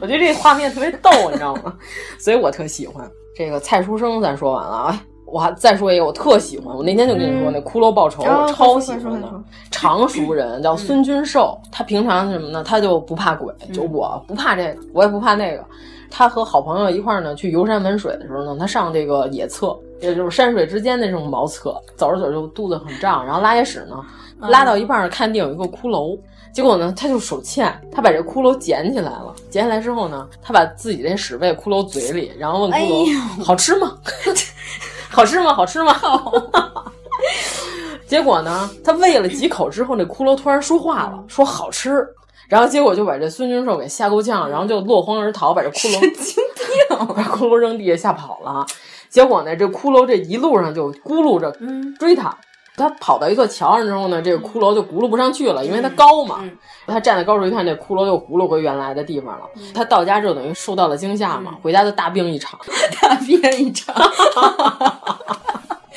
[0.00, 1.76] 我觉得这画面特别逗，你知道吗？
[2.18, 4.20] 所以我特喜欢这个蔡书生。
[4.20, 5.02] 咱说完了啊。
[5.26, 6.74] 我还再说一个，我特喜欢。
[6.74, 9.28] 我那天就跟你说，那《骷髅报仇》，我超喜欢的。
[9.70, 12.64] 常熟人叫孙君寿，他平常什么呢？
[12.64, 15.62] 他就不怕鬼，就我不怕这个，我也不怕那个。
[16.08, 24.00] 他和好朋友一块儿呢去游山玩水的时候呢，他上这个野厕，也就是山水之间的这种茅厕，走着走着就肚子很胀，然后拉野屎呢，
[24.48, 26.16] 拉到一半看见有一个骷髅，
[26.52, 33.92] 结果呢他就手欠，他把这骷髅捡起来了，捡起来之后呢，他把自己这屎喂骷髅嘴里，然后问骷髅好吃吗？
[35.16, 35.54] 好吃吗？
[35.54, 35.96] 好吃吗？
[38.06, 42.06] 结果呢，他喂了几口之后，那骷髅突然说话了，说好吃。
[42.48, 48.66] 然后结果就把这孙军寿给吓够呛，然后就落荒而逃，把这骷髅神经病， 把骷髅扔地下吓跑了。
[49.08, 51.50] 结果呢，这骷髅这一路上就咕噜着
[51.98, 52.36] 追他。
[52.76, 56.40] 他跑到一座桥上之后呢，这个骷髅就轱辘不上去了，因为他高嘛。
[56.86, 59.44] 他站在高处一看，这骷髅又轱辘回原来的地方了。
[59.74, 62.60] 他到家之后等于受到了惊吓嘛，回家就大病一场，
[63.00, 63.94] 大病一场。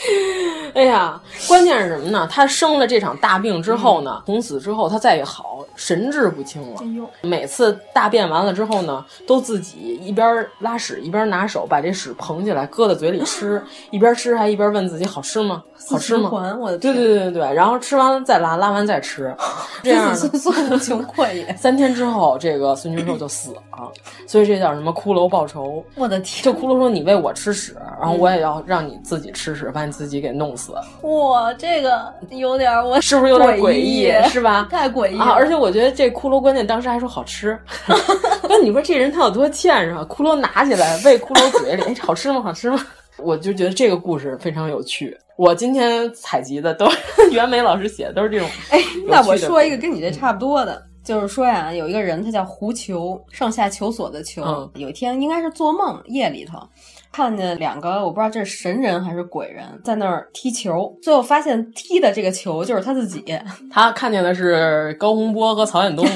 [0.76, 2.28] 哎呀，关键是什么呢？
[2.32, 6.82] 他生了这场大病之后呢，从此之后他再也好，神志不清了。
[7.22, 15.64] 每次大便完了之后呢，都自己一边拉屎一边拿手把这屎捧起来搁在嘴里吃， 一边吃还一边问自己好吃吗？
[15.90, 16.30] 好吃吗？
[16.32, 19.36] 我的对对对对对，然后吃完了再拉，拉完再吃，
[19.82, 20.30] 这样子
[20.72, 21.56] 无穷匮也。
[21.58, 23.62] 三天之后，这个孙军寿就死了，
[24.28, 25.84] 所以这叫什么骷髅报仇？
[25.96, 26.44] 我的天！
[26.44, 30.72] 就骷髅说你喂我吃屎，然后我也要让你自己吃屎，把你自己给弄死。
[31.02, 34.10] 哇，这个有点我是不是有点诡异？
[34.30, 34.66] 是吧？
[34.72, 35.32] 太诡异啊！
[35.32, 37.60] 而且我觉得这骷髅关键当时还说好吃，
[38.48, 40.06] 那你说这人他有多欠是吧？
[40.10, 42.42] 骷髅拿起来喂骷髅嘴里， 哎，好吃吗？
[42.42, 42.80] 好吃吗？
[43.18, 45.18] 我就觉得这个故事非常有趣。
[45.36, 46.88] 我今天采集的都
[47.34, 48.48] 袁枚老师写的都是这种。
[48.70, 54.42] 哎，那我说一个跟你这差不多的，就是说呀，有一个人他叫胡求，上下求索的求。
[54.46, 56.58] 嗯、有一天应该是做梦夜里头。
[57.12, 63.24] 看见两个我不知道这是神人还是鬼人在那儿踢球，最后发现踢的这个球就是他自己。
[63.72, 66.06] 他看见的是高洪波和曹远东。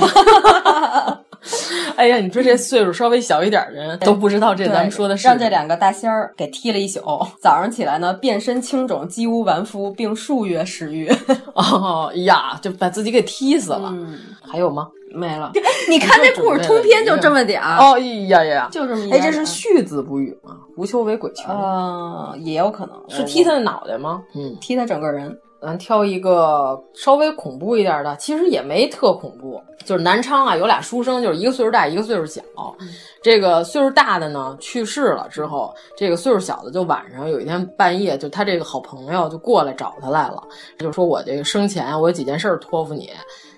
[1.96, 7.02] 哎呀，你说这岁数稍微小一点的人都不知道这咱们说的是让这两个大仙儿给踢了一宿，
[7.40, 11.12] 早上起来呢变身青肿，肌无完肤，并数月食欲。
[11.54, 13.90] 哦呀，就把自己给踢死了。
[13.94, 14.88] 嗯、还有吗？
[15.14, 15.52] 没了。
[15.90, 17.78] 你看这故事通篇就这么点儿。
[17.78, 17.98] 哦
[18.28, 19.12] 呀呀，就这么一。
[19.12, 20.58] 哎，这是续子不语吗？
[20.76, 21.52] 无求为鬼求。
[21.52, 24.24] 啊，也有可能是踢他的脑袋吗？
[24.36, 25.38] 嗯，踢他整个人。
[25.62, 29.62] 咱挑一个稍微恐怖一点的，其实也没特恐怖。
[29.86, 32.42] 就是南昌啊，有俩书生，就是一个岁数大，一个岁数小。
[32.82, 32.90] 嗯、
[33.22, 40.44] 这个岁数大的呢去世了之后，这个岁数小的就晚上有一天半夜，就他这个好朋友就过来找他来了，
[40.78, 43.10] 就说我这个生前我有几件事托付你。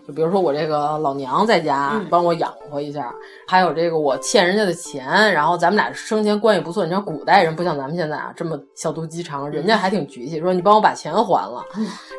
[0.08, 3.14] 就比如说我这个老娘在家帮我养活一下，
[3.48, 6.84] 还有这个我欠人家的钱，然后咱们俩生前关系不错。
[6.84, 11.66] 你知道古代人不像咱们现在啊这么小肚鸡肠，人家还挺局气，说你帮我把钱还了，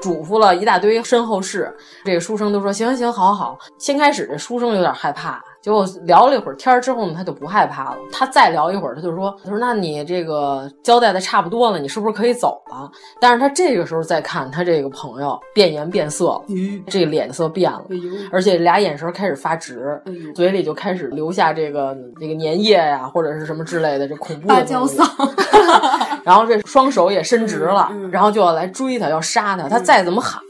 [0.03, 1.72] 嘱咐了一大堆身后事。
[2.05, 3.59] 这个书生都说行行行，好好。
[3.79, 5.42] 先开始这书生有点害怕。
[5.66, 7.96] 结果聊了一会儿天之后呢，他就不害怕了。
[8.12, 12.88] 他再聊一会儿，他就说：“他说那你这个交代的差不多了，你是不是可以走了？”
[13.20, 16.44] 但是他这个时候再看他这个朋友变颜变色了，
[16.87, 17.85] 这个脸色变了，
[18.31, 20.00] 而且俩眼神开始发直，
[20.37, 25.05] 嘴里就开始留下这个这个粘液呀，或者是什么之类的这恐怖的芭蕉桑。
[26.27, 29.69] 然后这双手也伸直了，然后就要来追他，要杀他。
[29.69, 30.43] 他再怎么喊，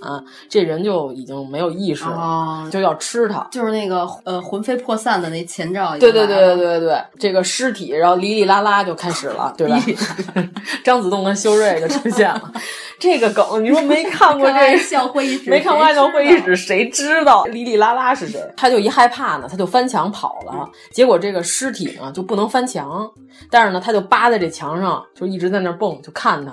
[0.48, 3.46] 这人就已经没有意识了，就要吃他。
[3.50, 5.94] 就是那个呃魂飞魄散的那前兆。
[5.98, 9.78] 对对对对对对，这个尸体，然后哩哩啦啦就开始了，对吧？
[10.82, 12.52] 张子栋跟修睿就出现了。
[12.98, 15.50] 这个梗，你说没看过这个笑会议室？
[15.50, 18.40] 没看过《爱笑会议室》，谁知道哩哩啦啦是谁？
[18.56, 20.66] 他就一害怕呢，他就翻墙跑了。
[20.90, 23.06] 结果这个尸体呢就不能翻墙，
[23.50, 26.52] 但是呢他就扒在这墙上，就一直在那蹦，就看他。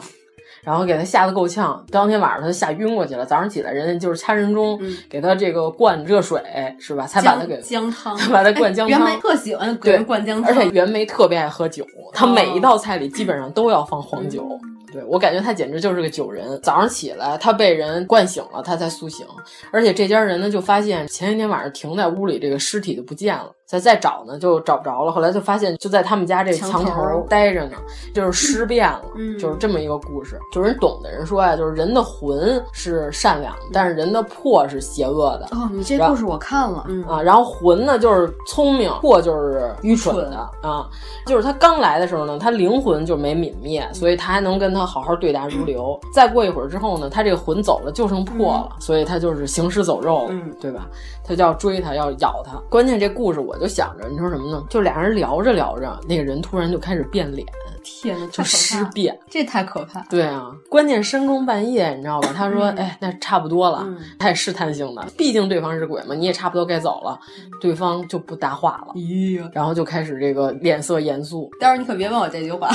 [0.63, 3.25] 然后给他吓得够呛，当天晚上他就吓晕过去了。
[3.25, 6.41] 早上起来，人家就是掐人中，给他这个灌热水，
[6.79, 7.05] 是吧？
[7.05, 8.97] 才把他给姜汤， 把他灌姜汤。
[8.97, 14.47] 袁枚特喜欢给人灌姜汤，而且袁枚特别爱喝酒，他每一道菜里基本上都要放黄酒。
[14.93, 16.57] 对我感觉他简直就是个酒人。
[16.61, 19.25] 早上起来，他被人灌醒了，他才苏醒。
[19.71, 25.11] 而且这家人呢，就发现前一天晚上停在屋里这个尸体就不见了，再再找呢就找不着了。
[25.11, 27.77] 后来就发现就在他们家这墙头待着呢，
[28.13, 29.01] 就是尸变了，
[29.39, 30.39] 就是这么一个故事。
[30.51, 35.47] 就是人懂的人说呀，就是人的魂是善良，但是人的魄是邪恶的。
[35.57, 37.19] 哦，你这故事我看了啊。
[37.19, 40.87] 然后魂呢就是聪明，魄就是愚蠢的啊。
[41.25, 44.83] 就是他刚来的时候呢，他灵魂就没泯灭，所以他还能跟他。
[44.83, 45.99] 好好对答如流。
[46.13, 50.85] 再过一会儿之后呢，他这个魂走了，就剩魄了，所以他就是行尸走肉了，对吧？
[51.23, 52.61] 他就要追他，要咬他。
[52.69, 54.61] 关键这故事我就想着，你说什么呢？
[54.69, 57.47] 就俩人聊着聊着，那个人突然就开始变脸，
[57.81, 60.01] 天呐，就尸变，这太可怕。
[60.09, 62.33] 对啊，关键深更半夜，你知道吧？
[62.35, 63.87] 他说：“哎，那差不多了。”
[64.19, 67.17] 他也试探性的，毕竟对方是鬼嘛，你也差不多该走了。
[67.61, 71.49] 对方就不搭话了，咦，然后就开始这个脸色严肃。
[71.57, 72.69] 待会儿你可别问我这句话。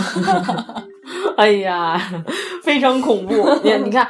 [1.36, 2.00] 哎呀，
[2.64, 3.34] 非常恐怖！
[3.62, 4.08] 你你看，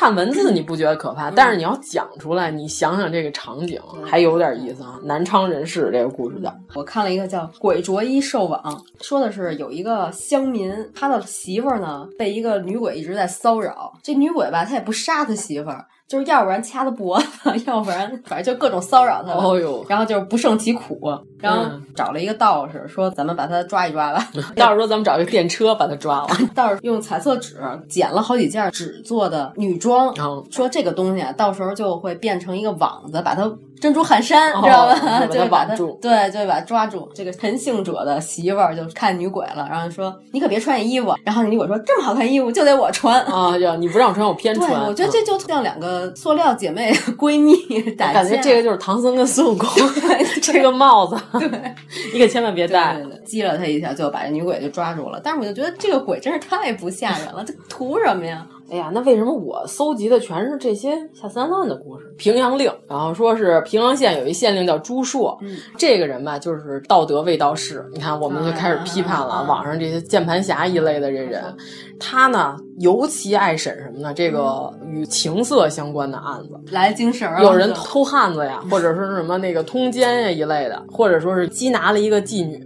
[0.00, 4.98] 看文字你不觉得可怕，但是你要讲出来，你想想这个场景，还有点意思啊。
[5.04, 8.62] 南昌人士这个故事叫，我看了一个叫《鬼着衣受网》，
[9.06, 15.84] 说的是有一个乡民，他的媳妇儿呢被一个女鬼一直在骚扰，这女鬼吧，她也不杀他媳妇儿。
[16.08, 17.26] 就是要不然掐他脖子，
[17.68, 19.32] 要不然反正就各种骚扰他。
[19.32, 20.98] 哦呦，然后就是不胜其苦，
[21.40, 21.64] 然后
[21.94, 26.28] 找了一个道士说：“咱们把他抓一抓吧。”道士说：“咱们找一个电车把他抓了。
[26.54, 27.56] ”道士用彩色纸
[27.88, 35.26] 剪了好几件纸做的女装，嗯、说这个东西啊，到时候就会变成一个网子，把它珍珠汗衫，知道吧？
[35.32, 37.08] 就把它 对，就把它抓住。
[37.14, 43.56] 这个陈姓者的媳妇儿就看女鬼了，然后说：“你可别穿衣服。”然后女鬼说：“这么好看衣服就得我穿啊！
[43.58, 49.68] 呀，你不让我穿，我偏穿。”我觉得这就像两个塑料姐妹闺蜜打感觉这个就是唐僧跟孙悟空
[50.42, 51.48] 这个帽子， 对，
[52.12, 53.00] 你可千万别带。
[53.24, 55.20] 激了他一下，就把这女鬼就抓住了。
[55.22, 58.46] 但是我就觉得这个鬼真是太不吓人了，这图什么呀？
[58.70, 62.09] 哎呀，那为什么我搜集的全是这些下三滥的故事？
[62.20, 67.82] 平阳令，然后说是平阳县有一县令叫朱硕，嗯、这个人吧，就是道德未到世。
[67.94, 71.42] 你看，我们就开始批判了、啊、网上这些键盘侠一类的这人，
[71.98, 74.12] 他呢尤其爱审什么呢？
[74.12, 82.62] 这个与情色相关的案子，来精神儿，有人偷汉子呀，或者说是什么那个通奸呀一类的，或者说是缉拿了一个妓女。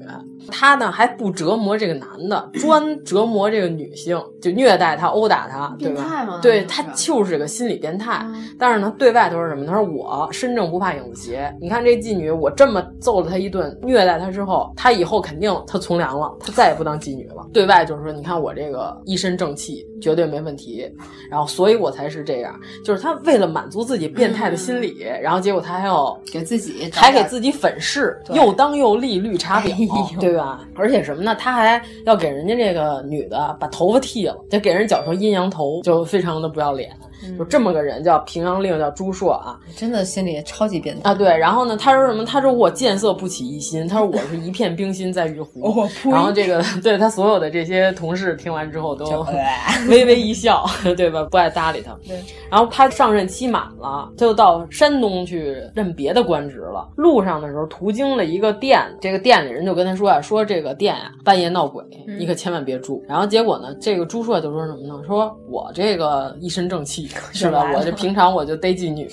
[0.50, 6.38] 他呢还不折磨这个男的， 专折磨这个女性，就虐待她、殴打她，对吧？
[6.42, 8.20] 对他就是个心理变态。
[8.26, 9.66] 嗯、但是呢，对外都说什么？
[9.66, 11.54] 他说我身正不怕影子斜。
[11.60, 17.46] 你看这妓女，我这么揍了她一顿，虐待她之后，她以后肯定她从良了，她再也不当妓女了。
[17.52, 20.86] 对外就是说，你看我这个一身正气，绝对没问题。
[21.30, 22.54] 然后，所以我才是这样。
[22.84, 30.60] 就是他为了满足自己变态的心理，嗯、然后结果他还要给自己，还给自己粉饰，又当又立绿茶婊，哎、对吧？
[30.76, 31.34] 而且什么呢？
[31.34, 36.94] 他还要给人家这个女的把头发剃了，就给人绞成阴阳头，就非常的不要脸。
[37.26, 41.14] 嗯、就这么个人叫平阳令，叫朱硕啊，真的心里超级变态啊。
[41.14, 42.22] 对，然后呢，他说什么？
[42.22, 45.62] 他说我见色不起一心，他说我是一片冰心在玉壶。
[45.64, 49.24] 哦、然后这个对他所有的这些同事听完之后都
[49.94, 50.66] 微微一笑，
[50.96, 51.22] 对吧？
[51.30, 51.96] 不爱搭理他。
[52.06, 52.20] 对。
[52.50, 56.88] 然后他上任期满了，他就到山东去任别的官职了。
[56.96, 63.04] 路上的时候途经了一个店，这个店里人就跟他说啊，说这个店啊半夜闹鬼，嗯、你可千万别住。
[63.08, 65.00] 然后结果呢，这个朱硕就说什么呢？
[65.06, 67.08] 说我这个一身正气。
[67.32, 67.70] 是吧？
[67.74, 69.08] 我这平常我就逮妓女，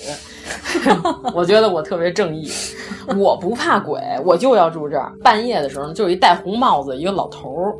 [1.34, 2.50] 我觉得我特别正义，
[3.16, 5.12] 我不怕鬼，我就要住这儿。
[5.22, 7.76] 半夜的时候呢，就有一戴红帽子一个老头儿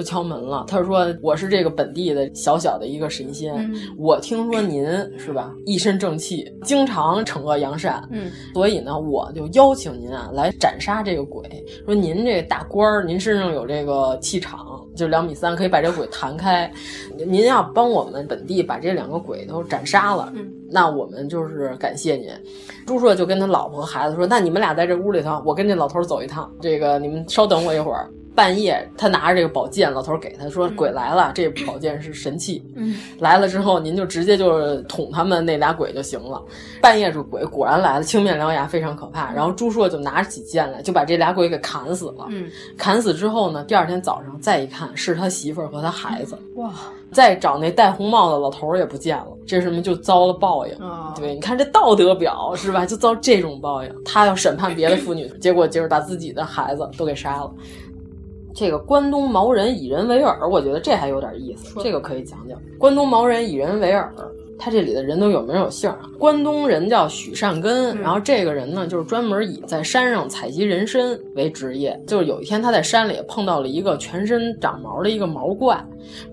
[0.00, 0.64] 就敲门了。
[0.66, 4.86] 他说：“我是这个本地的小小的一个神仙，嗯、我听说您
[5.18, 11.42] 是吧，一身正气，经常惩恶扬善，嗯，所以呢，我就邀请您啊来斩杀这个鬼。
[11.84, 16.70] 说您这大官儿，您身上有这个气场。”就两米三，可以把这鬼弹开。
[17.16, 22.28] 您要帮我们本地把这两个鬼都斩杀了，嗯，那我们就是感谢您。
[22.86, 26.52] 朱硕就跟他老婆和孩子说：“那你们俩在这屋里头，我跟这老头走一趟。
[26.60, 32.62] 这个你们稍等我一会儿。”半夜，他拿着这个宝剑，老头给他说：“鬼来了，这宝剑是神器。
[32.76, 36.40] 嗯，来了之后，您就直接就是捅他们那俩鬼就行了。”
[36.80, 39.32] 半夜这鬼果然来了，青面獠牙，非常可怕。
[39.32, 42.26] 然后朱硕就拿起剑来，就把这俩鬼给砍死了。
[42.30, 46.38] 嗯，砍死之后呢，第二天早上再一看，是他媳妇儿和他孩子。
[46.54, 46.72] 哇！
[47.12, 50.72] 再找那戴红帽的老头儿也不见了，这什么就遭了报应。
[50.76, 52.86] 哦、对，你看这道德表是吧？
[52.86, 53.92] 就遭这种报应。
[54.04, 57.52] 他要审判别的妇女，结果就是把自己的孩子都给杀了。
[58.60, 62.60] 这个关东毛人以人为饵，我觉得这还有点意思，这个可以讲讲。
[62.78, 64.06] 关东毛人以人为饵，
[64.58, 66.00] 他这里的人都有名有姓啊。
[66.18, 71.98] 关东人叫许善根，然后这个人呢，就是专门以在山上采集人参为职业。
[72.06, 75.82] 就是有一天他在山里碰到了一个全身长毛的一个毛怪，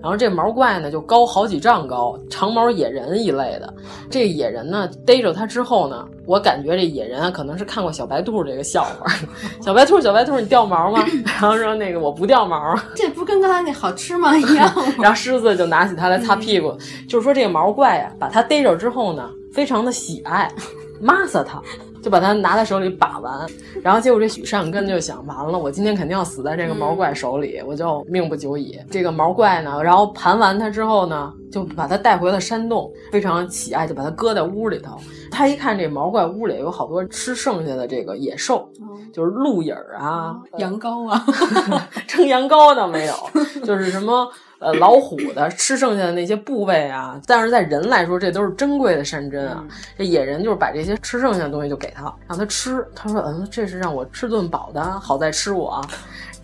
[0.01, 3.73] 然后这毛怪呢就高好几丈高，长毛野人一类的。
[4.09, 6.07] 这野人呢逮着它之后呢。
[6.27, 9.09] 我感觉这野人啊，可能是看过小白兔这个笑话。
[9.63, 11.01] 小白兔，小白兔，你掉毛吗？
[11.23, 12.77] 然后说那个我不掉毛。
[12.93, 14.83] 这不跟刚才那好吃吗一样吗？
[14.99, 20.51] 然后狮子就拿起它来擦屁股，就是说这个毛怪呀、啊，把它逮着之后呢，非常的喜爱，
[20.99, 21.61] 骂死它。
[22.07, 23.45] 就把它拿在手里把玩，
[23.83, 28.79] 然后结果这许善根就想，完了，我今天肯定要死在这个毛怪手里，我就命不久矣。
[28.89, 34.97] 这个毛怪呢，然后盘完它之后呢，就把它带回了山洞，非常喜爱，就把它搁在屋里头。
[35.29, 38.69] 他一看这毛怪屋里有好多吃剩下的这个野兽，
[39.13, 41.25] 就是鹿影儿啊、羊羔啊，
[42.07, 43.13] 称羊羔倒没有，
[43.65, 44.31] 就是什么。
[44.59, 49.63] 呃，老虎的吃剩下的那些部位啊，但是在人来说，这都是珍贵的山珍啊。
[49.97, 52.83] 这野人就是把这些吃剩下的东西就给他，让他吃。
[52.95, 55.79] 他说：“嗯，这是让我吃顿饱的，好在吃我。”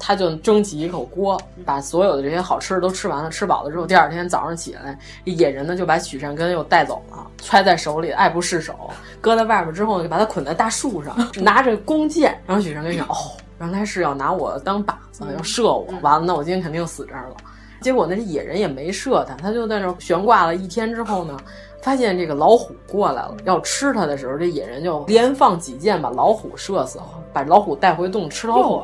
[0.05, 3.29] 他就蒸起一口锅，把所有的这些好吃的都吃完了。
[3.29, 8.91] 吃饱了之后，第二天早上起来，野人呢就把许善根又带走了，揣在手里，爱不释手。
[9.21, 12.37] 搁在外边之后呢，就把他捆在大树上， 拿着弓箭。
[12.45, 13.15] 然后许善根想：“哦，
[13.59, 15.87] 原来是要拿我当靶子，要射我。
[16.01, 17.37] 完了，那我今天肯定死这儿了。”
[17.83, 21.37] 结果那，野人也没射他，他就在那悬挂了一天之后呢，
[21.81, 28.81] 发现这个老虎过来了，要吃它的时候，这野人就连放几箭把老虎射死了，把老虎带回洞吃老虎。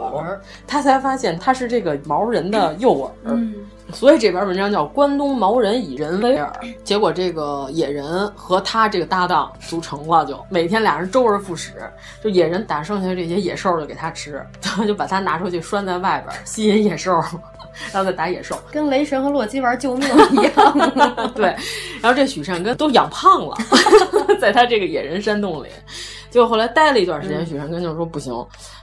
[0.68, 3.10] 他才发现他是这个毛人的诱饵。
[3.24, 3.56] 嗯
[3.92, 6.48] 所以这篇文章叫《关东毛人以人为饵》，
[6.84, 11.72] 结果这个野人和他这个搭档组成了，就每天俩人周而复始，
[12.24, 17.20] 就野人打剩下这些野兽就给他吃，他 就把他拿出去拴在外边吸引野兽，
[17.92, 21.32] 然后再打野兽， 跟雷神和洛基玩救命 一样。
[21.36, 21.56] 对，
[22.02, 23.56] 然后这许善根都养胖了，
[24.40, 25.68] 在他这个野人山洞里，
[26.30, 28.34] 结果后来待了一段时间，许善根就说不行。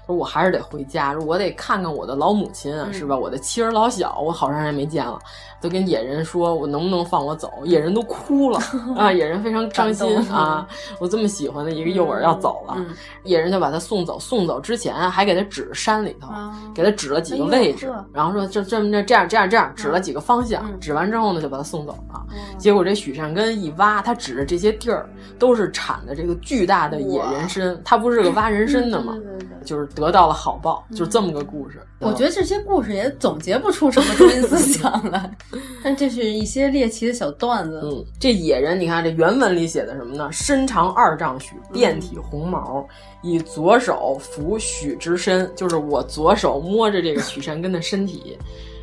[0.07, 3.19] 说我还是得回家，我得看看我的老母亲，是吧？
[3.19, 5.19] 我的妻儿老小，我好长时间没见了，
[5.67, 7.53] 都跟野人说，我能不能放我走？
[7.65, 8.61] 野人都哭了
[8.97, 9.13] 啊！
[9.13, 10.65] 野人非常伤心啊！
[11.01, 12.87] 我这么喜欢的一个诱饵要走了，嗯、
[13.25, 14.17] 野人就把他送走。
[14.21, 20.63] 送走之前还给他指山里头，啊、给他指了几个位置，哎、然后说这这么着这样这样这样，指了几个方向。
[20.71, 22.25] 嗯、指完之后呢，就把他送走了。
[22.57, 29.17] 结果这许善根一挖，他指着这些地儿都是产的这个巨大的野人参，他不是个挖人参的吗？
[29.65, 30.85] 就是得到了好报。
[30.95, 35.29] 就这么个故事，我觉得这些故事也总结不出什么中心思想来，
[35.83, 37.81] 但这是一些猎奇的小段子。
[37.85, 40.29] 嗯，这野人，你看这原文里写的什么呢？
[40.33, 42.87] 身长二丈许，遍体红毛，
[43.23, 48.37] 以左手扶许之身，就是我左手摸着这个许善根的身体，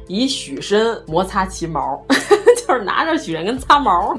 [0.07, 2.03] 以许身摩擦其毛，
[2.67, 4.17] 就是拿着许善根擦毛。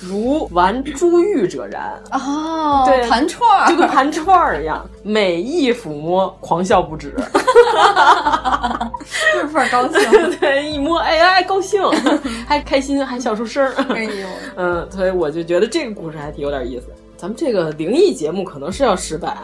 [0.00, 7.14] 如玩珠玉者然哦，对，盘串儿就跟盘串儿一样，每一抚摸，狂笑不止，
[9.32, 10.00] 就是倍儿高兴。
[10.38, 11.82] 对，一摸，哎哎，高兴，
[12.46, 13.74] 还开心，还笑出声儿。
[13.94, 14.26] 哎呦，
[14.56, 16.86] 嗯，所以我就觉得这个故事还挺有点意思。
[17.16, 19.36] 咱们这个灵异节目可能是要失败，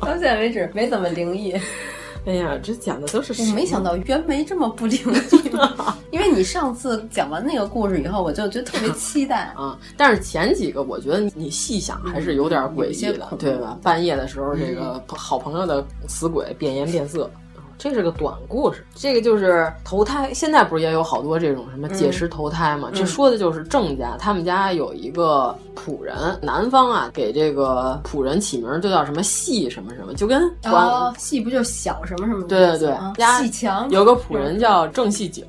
[0.00, 1.54] 到现在为止没怎么灵异。
[2.24, 4.96] 哎呀，这讲的都是我没想到袁枚这么不灵
[5.32, 5.50] 异，
[6.12, 9.76] 因为你上次讲完那个故事以后，我就觉得特别 期待啊。
[9.96, 13.76] 但是前几个我觉得你细想还是有点诡异的，对吧？
[13.82, 17.28] 半夜的时候，这个好朋友的死鬼变颜变色。
[17.82, 20.32] 这是个短故事，这个就是投胎。
[20.32, 22.88] 现在不是也有好多这种什么借尸投胎吗？
[22.92, 32.46] 嗯、这说的就是郑家，他们家有一个仆人，南方啊给这个仆人起名就叫什么细什么什么，就跟哦细不就小什么什么？
[32.46, 35.42] 对对对，啊、家细强有个仆人叫郑细九，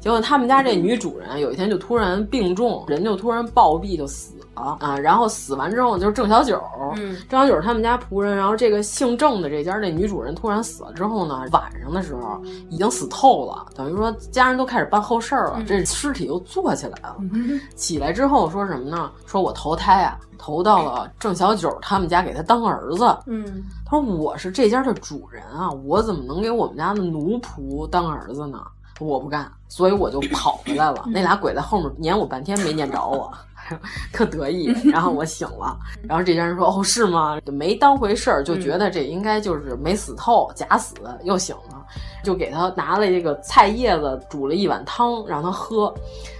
[0.00, 4.34] 结果他们家这女主人有一天就突然病重，人就突然暴毙就死。
[4.54, 6.62] 啊，然后死完之后就是郑小九，
[6.96, 12.40] 嗯，郑小九他们家仆人，然后这个姓郑的这家这女主人突然死了之后呢，晚上的时候
[12.70, 19.10] 已经死透了，等于说家人都开始办后事儿了，嗯、这尸体又坐起来了，嗯、起来之后说什么呢？
[19.26, 28.62] 说我投胎啊，投到了郑小九他们家给他当儿子，嗯，他说我是这家的主人啊，我怎么能给我们家的奴仆当儿子呢？
[29.00, 31.02] 我不干，所以我就跑回来了。
[31.08, 33.28] 那俩鬼在后面撵我半天没撵着我。
[34.12, 35.76] 特得意，然后我醒了，
[36.08, 41.84] 然后这家人说：“哦，是吗？”没当回事儿，就觉得这应该就是没死透，假死又醒了，
[42.22, 45.92] 就给他拿了这个菜叶子煮了一碗汤让他喝，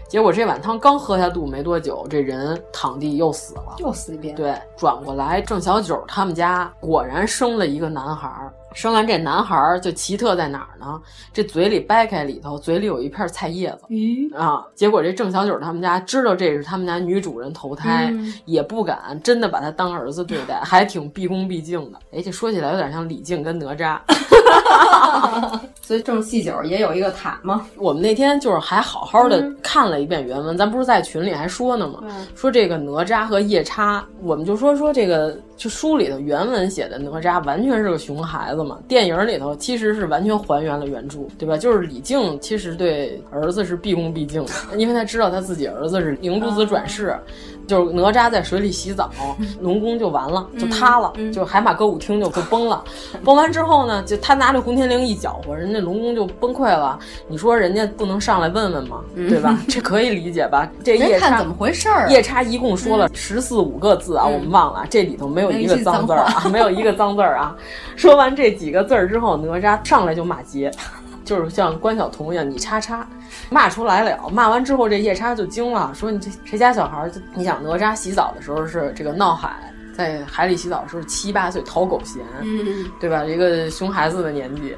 [0.08, 4.34] 结果这碗汤刚喝下肚没多久，这人躺地又死了，又死一遍。
[4.34, 8.52] 对，转过来，郑小九他们家果然生了一个男孩儿。
[8.74, 11.00] 生完这男孩儿就奇特在哪儿呢？
[11.32, 13.86] 这嘴里掰开里头，嘴里有一片菜叶子。
[13.88, 14.66] 咦啊！
[14.74, 21.98] 结果这郑小九他们家知道这是他们家女主人投胎，嗯、也不敢真的把他当儿子对待，还挺毕恭毕敬的。
[22.12, 23.98] 哎，这说起来有点像李靖跟哪吒。
[25.82, 27.66] 所以这么细九也有一个塔吗？
[27.76, 32.00] 我们那天就是还好好的看了一遍原文，嗯、咱不是在群里还说呢吗？
[32.04, 38.78] 嗯、说这个哪吒和夜叉，我们就说说这个，就书里头原文写的哪吒完全是个熊孩子嘛。
[38.88, 41.56] 电影里头其实是完全还原了原著，对吧？
[41.56, 47.14] 就是李靖其实对儿子是毕恭毕敬的，因为他知道他自己儿子是灵珠子转世，
[47.66, 49.10] 就是哪吒在水里洗澡，
[49.60, 52.82] 龙宫就完了，就塌了，就海马歌舞厅就就崩了。
[53.22, 56.98] 崩完之后呢，就他拿着混天绫一搅和，人家龙宫就崩溃了。
[57.28, 59.00] 你说人家不能上来问问吗？
[59.14, 59.58] 对吧？
[59.68, 60.66] 这可以理解吧？
[60.82, 62.08] 这夜叉怎么回事儿？
[62.08, 67.54] 夜叉一共说了十四五个字啊，我们忘了，这里头没有一个脏字儿啊，没有一个脏字儿啊。
[67.94, 68.54] 说完这。
[68.54, 70.70] 几个字儿之后，哪吒上来就骂街，
[71.24, 73.06] 就是像关晓彤一样，你叉叉，
[73.50, 74.28] 骂出来了。
[74.30, 77.12] 骂完之后，这夜叉就惊了，说你这谁家小孩儿？
[77.34, 83.24] 你想哪吒洗澡的时候是这个闹海，在海里洗澡的时候七八岁讨狗嫌，嗯，对吧？
[83.24, 84.76] 一个熊孩子的年纪。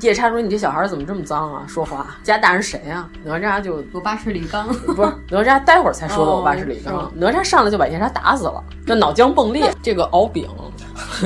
[0.00, 1.64] 夜叉说：“你这小孩怎么这么脏啊？
[1.66, 6.32] 说话，家大人谁啊？”哪吒就我爸是李刚，不是哪吒，待会儿才说的。
[6.32, 9.72] 我爸是李刚，哦、哪吒上来就把夜叉打死了，那脑浆迸裂。
[9.82, 10.48] 这个敖丙，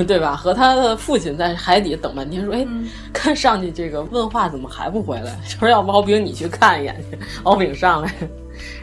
[0.06, 0.36] 对吧？
[0.36, 5.36] 和他的父亲在海底等半天，说：“哎，嗯、看上去这个问话怎么还不回来？
[5.44, 8.12] 说要不敖丙你去看一眼去。”敖丙上来。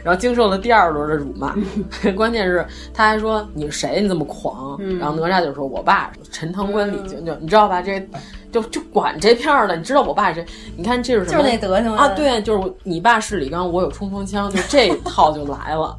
[0.03, 1.53] 然后经受了第二轮的辱骂。
[2.15, 4.01] 关键是他还说你是谁？
[4.01, 4.75] 你这么狂？
[4.79, 7.79] 嗯、然后哪吒就说我爸陈塘关李靖，就你知道吧？
[7.79, 7.99] 这
[8.51, 10.45] 就就管这片儿的，你知道我爸谁？
[10.75, 11.43] 你看这是什么？
[11.43, 12.07] 就是那德行啊！
[12.09, 15.97] 对，就是你爸是李刚，我有冲锋枪，就这 套就来了。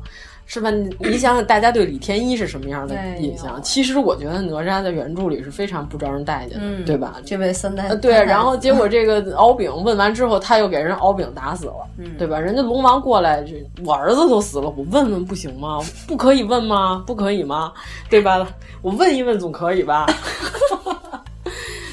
[0.51, 0.71] 是吧？
[0.71, 3.61] 你你想想，大家对李天一是什么样的印象？
[3.63, 7.17] 其实我觉得哪吒在原著里是非常不招人待见的，嗯、对吧？
[7.23, 12.39] 这位三代对，然后结果这个 敖丙问完之后，他又给人敖丙打死了，嗯、对吧？
[12.39, 13.45] 人家龙王过来，
[13.85, 15.81] 我儿子都死了，我问问不行吗？
[16.07, 17.05] 不可以问吗？
[17.07, 17.71] 不可以吗？
[18.09, 18.49] 对吧？
[18.81, 20.07] 我问一问总可以吧？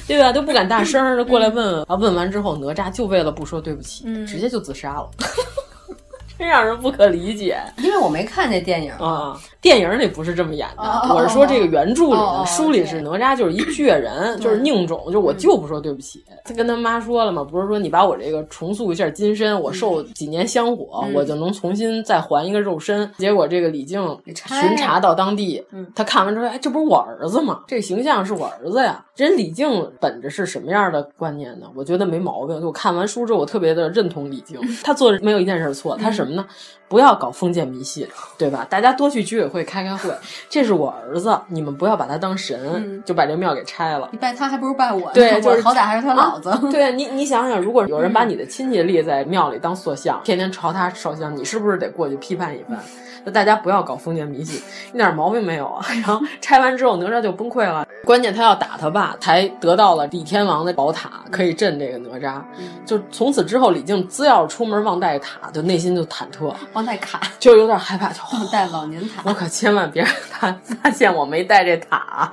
[0.08, 0.32] 对吧？
[0.32, 1.94] 都不敢大声的过来问问啊！
[1.96, 5.10] 问完之后，哪吒就为了不说对不起，嗯、直接就自杀了。
[6.38, 9.40] 真让人不可理解，因为我没看这电影啊。
[9.58, 16.22] 电影里不是这么演的，哦、我是说这个原著里的，哦、书里是哪吒就是一倔人，就是宁种，就我就不说对不起。
[16.44, 23.10] 他跟他妈说了嘛，不是说你把我这个重塑一下金身，我受几年香火，嗯、我就能重新再还一个肉身。
[23.16, 27.62] 结果这个李靖巡查到当地，他看完之后，哎，这不是我儿子吗？
[27.66, 29.02] 这个形象是我儿子呀。
[29.16, 31.66] 人李靖本着是什么样的观念呢？
[31.74, 32.60] 我觉得没毛病。
[32.60, 35.96] 就我看完书之后，我特别的认同李靖，他做的没有一件事错。
[35.96, 36.46] 他什么呢？
[36.88, 38.06] 不要搞封建迷信，
[38.36, 38.66] 对吧？
[38.68, 40.14] 大家多去居委会开开会。
[40.50, 44.08] 这是我儿子，你们不要把他当神，嗯、就把这庙给拆了。
[44.12, 46.50] 你拜他还不如拜我，对，就是好歹还是他老子。
[46.50, 52.78] 啊、对你，你想想，如果有人把你的亲戚立在庙里当塑像，天天朝他烧香，你是不是得过去批判一番？
[53.26, 54.62] 那大家不要搞封建迷信，
[54.94, 55.84] 一点毛病没有啊。
[55.90, 57.84] 然后拆完之后，哪吒就崩溃了。
[58.04, 62.40] 关键他要打他爸，才得到了李天王的宝塔，可以镇这个哪吒。
[62.84, 69.22] 就从此之后，李靖只要出门忘带塔，就内心就忐忑，忘带卡，就有点害怕，就忘带老年塔。
[69.28, 72.30] 我可千万别让他 发现我没带这塔。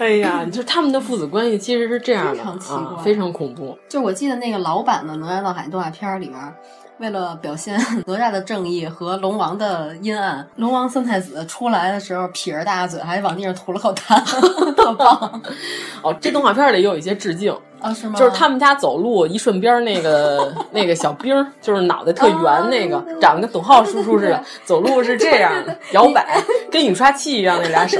[0.00, 3.78] 哎呀，就是他们的父子关系其实是这样的，非常奇怪，啊、非常恐怖。
[3.88, 6.54] 就我记得那个老版的《哪吒闹海》动画片里边。
[7.00, 14.22] 为了表现 哪吒的正义和龙王的阴暗，龙王三太子出来的时候撇着大嘴，还往地上吐了口痰，
[14.76, 15.42] 特棒。
[16.04, 18.18] 哦，这动画片里也有一些致敬啊，是吗？
[18.18, 26.38] 就是他们家走路一顺边那个那个小兵，就是脑袋特圆那个，啊、长得跟董浩叔叔似的，走路是这样的，摇摆，
[26.70, 27.98] 跟雨刷器一样那俩手。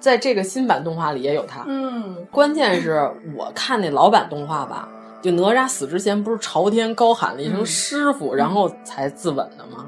[0.00, 1.64] 在这个新版动画里也有他。
[1.68, 4.88] 嗯，关键是我看那老版动画吧。
[5.22, 9.86] 就哪吒死之前不是朝天高喊了一声“师傅”，嗯、然后才自刎的吗？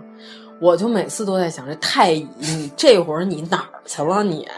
[0.60, 4.48] 我就每次都在想，这太乙，你这会儿你哪儿去了你？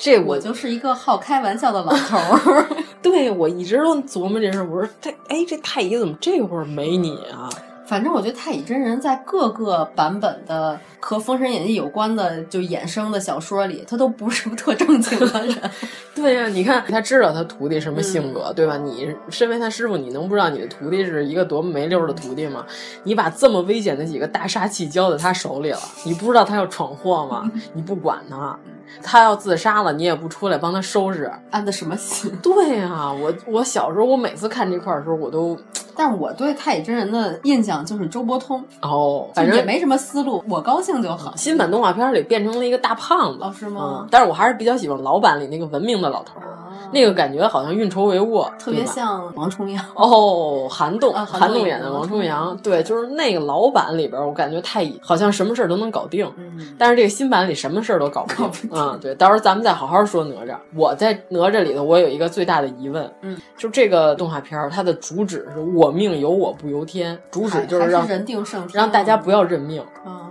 [0.00, 2.66] 这我就是一个好开玩笑的老头儿。
[3.00, 4.68] 对，我一直都琢磨这事儿。
[4.68, 7.48] 我说这，哎，这太乙怎么这会儿没你啊？
[7.86, 15.70] 反正我觉得太乙真人在各个版本的和《封神演义》有关的就衍生的小说里，他都不是个特正经的人。
[16.14, 18.76] 对呀、啊，你看他知道他徒弟什么性格，嗯、对吧？
[18.78, 22.64] 你身为他师傅，你能不知道你的徒弟是一个多么没溜的徒弟吗？
[23.02, 27.50] 你把这么危险的几个大杀器交在他手里了，你不知道他要闯祸吗？
[27.74, 28.58] 你不管他。
[29.02, 32.30] 他要自杀了，你也不出来帮他收拾，安的什么心？
[32.40, 35.58] 对呀、啊，我我小时候我每次看这块儿的时候，我都，
[35.96, 41.34] 但是我对太乙真人的印象就是周伯通哦，反正也没什么思路，我高兴就好。
[41.36, 44.00] 新版动画片里变成了一个大胖子，哦，是吗？
[44.02, 49.84] 嗯，但是我还是比较喜欢老版里那个文明的老头儿，啊、那个感觉好像运筹帷幄，特别像王重阳。
[49.94, 60.56] 哦，韩栋，啊、韩栋演的王重阳，对，就是那个老版里边，我感觉太乙好像什么事儿都能搞定，嗯，但是这个新版里什么事儿都搞不定，嗯，对，到时候咱们再好好说哪吒。
[60.74, 69.82] 我在哪吒里头，我有一个最大的疑问，嗯，就这个动画片儿，它的主旨是我命由我不由天，主旨就是让人定胜天，让大家不要认命。
[70.04, 70.30] 啊，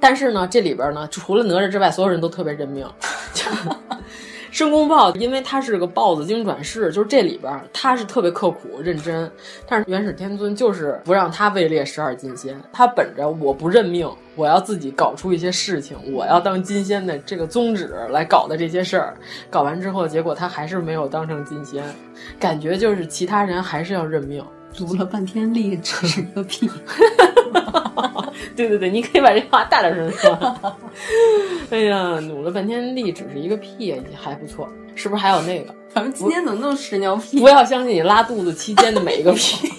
[0.00, 2.86] 但是呢，这里边呢，除了哪吒之外，所有人都特别认命。
[4.50, 9.30] 申公豹，因为他是个豹子精转世，就是这里边他是特别刻苦认真，
[9.64, 19.14] 但是元始天尊就是不让他位列十二金仙，他本着我不认命，我要自己搞出一些事情，我要当金仙的这个宗旨来搞的这些事儿，
[19.48, 21.84] 搞完之后，结果他还是没有当成金仙，
[22.40, 24.44] 感觉就是其他人还是要认命。
[24.78, 26.70] 努了半天力，只是个屁。
[28.56, 30.76] 对对对，你可以把这话大点声说。
[31.70, 35.22] 哎呀，努了半天力，只是一个屁，还不错，是不是？
[35.22, 37.40] 还有那个，咱们今天怎么那么屎尿屁？
[37.40, 39.70] 不要相信你拉肚子期间的每一个屁。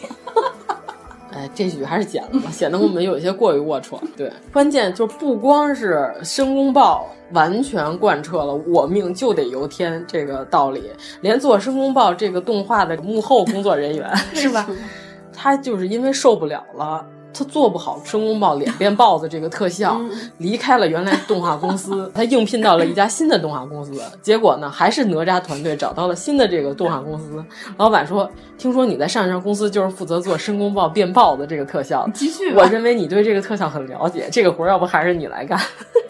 [1.42, 4.00] 哎，这句还是剪了吧，显得我们有一些过于龌龊。
[4.16, 10.84] 对，关键就不光是申公豹完全贯彻了“我命就得由天”这个道理，
[11.22, 14.68] 连做申公豹这个动画的幕后工作人员 是吧？
[15.34, 17.04] 他就是因为受不了了，
[17.34, 20.00] 他做不好申公豹脸变豹子这个特效，
[20.38, 24.02] 离开了原来动画公司，他应聘到了一家新的动画公司。
[24.22, 27.44] 结果呢，还是哪吒团队找到了新的这个动画公司。
[27.78, 32.54] 老板说：“听说你在上一家公司就是负责做申公豹变豹子这个特效，继续。
[32.54, 35.60] 我认为你对这个特效很了解，这个活要不还是你来干。”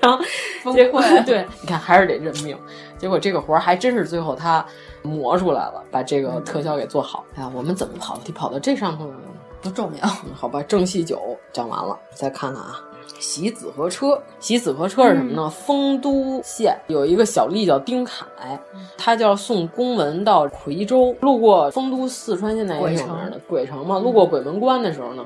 [0.01, 2.57] 然后结果对，你看还是得认命。
[2.97, 4.65] 结果这个活还真是最后他
[5.03, 7.23] 磨出来了，把这个特效给做好。
[7.35, 9.19] 哎呀，我们怎么跑题跑到这上头了呢？
[9.61, 10.61] 不重要，好吧。
[10.63, 12.83] 正戏九讲完了，再看看啊。
[13.19, 15.49] 洗子和车，洗子和车是什么呢？
[15.49, 18.25] 丰都县有一个小吏叫丁凯，
[18.97, 23.99] 他要送公文到夔州，路过丰都，四川现在也有名的鬼城嘛。
[23.99, 25.23] 路过鬼门关的时候呢，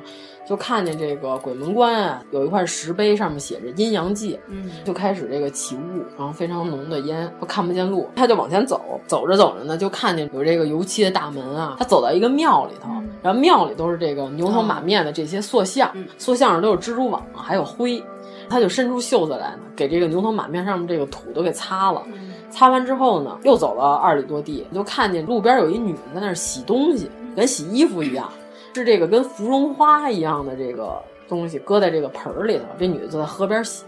[0.47, 12.89] 就看见这个鬼门关啊，有一块石碑，上面写着阴阳界，嗯，就开始这个起雾，然后非常浓的烟，都看不见路，他就往前走，走着走着呢，就看见有这个油漆的大门啊，他走到一个庙里头，
[13.21, 18.03] 然后庙里都是这个牛头马面的这些塑像，塑像上都是蜘蛛网，还有灰。
[18.47, 22.03] 他就伸出袖子来呢，给这个牛头马面上面这个土都给擦了。
[22.51, 28.29] 擦完之后呢，又走了二里多地，就看见路边有一女的在那儿洗东西，跟洗衣服一样，
[28.75, 32.65] 是这个跟芙蓉花一样的这个东西搁在这个盆儿里头。
[32.77, 33.83] 这女的就在河边洗。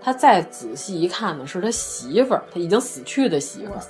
[0.00, 3.80] 他再仔细一看呢，是他媳妇儿，他已经死去的媳妇儿，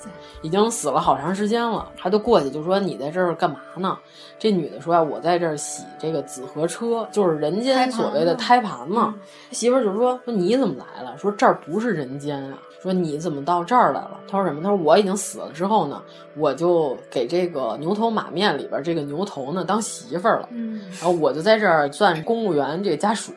[0.41, 1.87] 已经死了好长时间了。
[1.95, 3.97] 他就过去就说：“你在这儿干嘛呢？”
[4.39, 9.15] 这女的说：“啊，我在这儿洗这个紫河车，就是人间所谓的胎盘嘛。”
[9.51, 11.15] 媳妇儿就说：“说你怎么来了？
[11.17, 12.57] 说这儿不是人间啊。
[12.81, 14.61] 说你怎么到这儿来了？”他说什么？
[14.61, 16.01] 他说我已经死了之后呢，
[16.37, 20.49] 我就给这个牛头马面里边这个牛头呢当媳妇儿了。
[20.51, 23.33] 嗯，然后我就在这儿算公务员这个家属，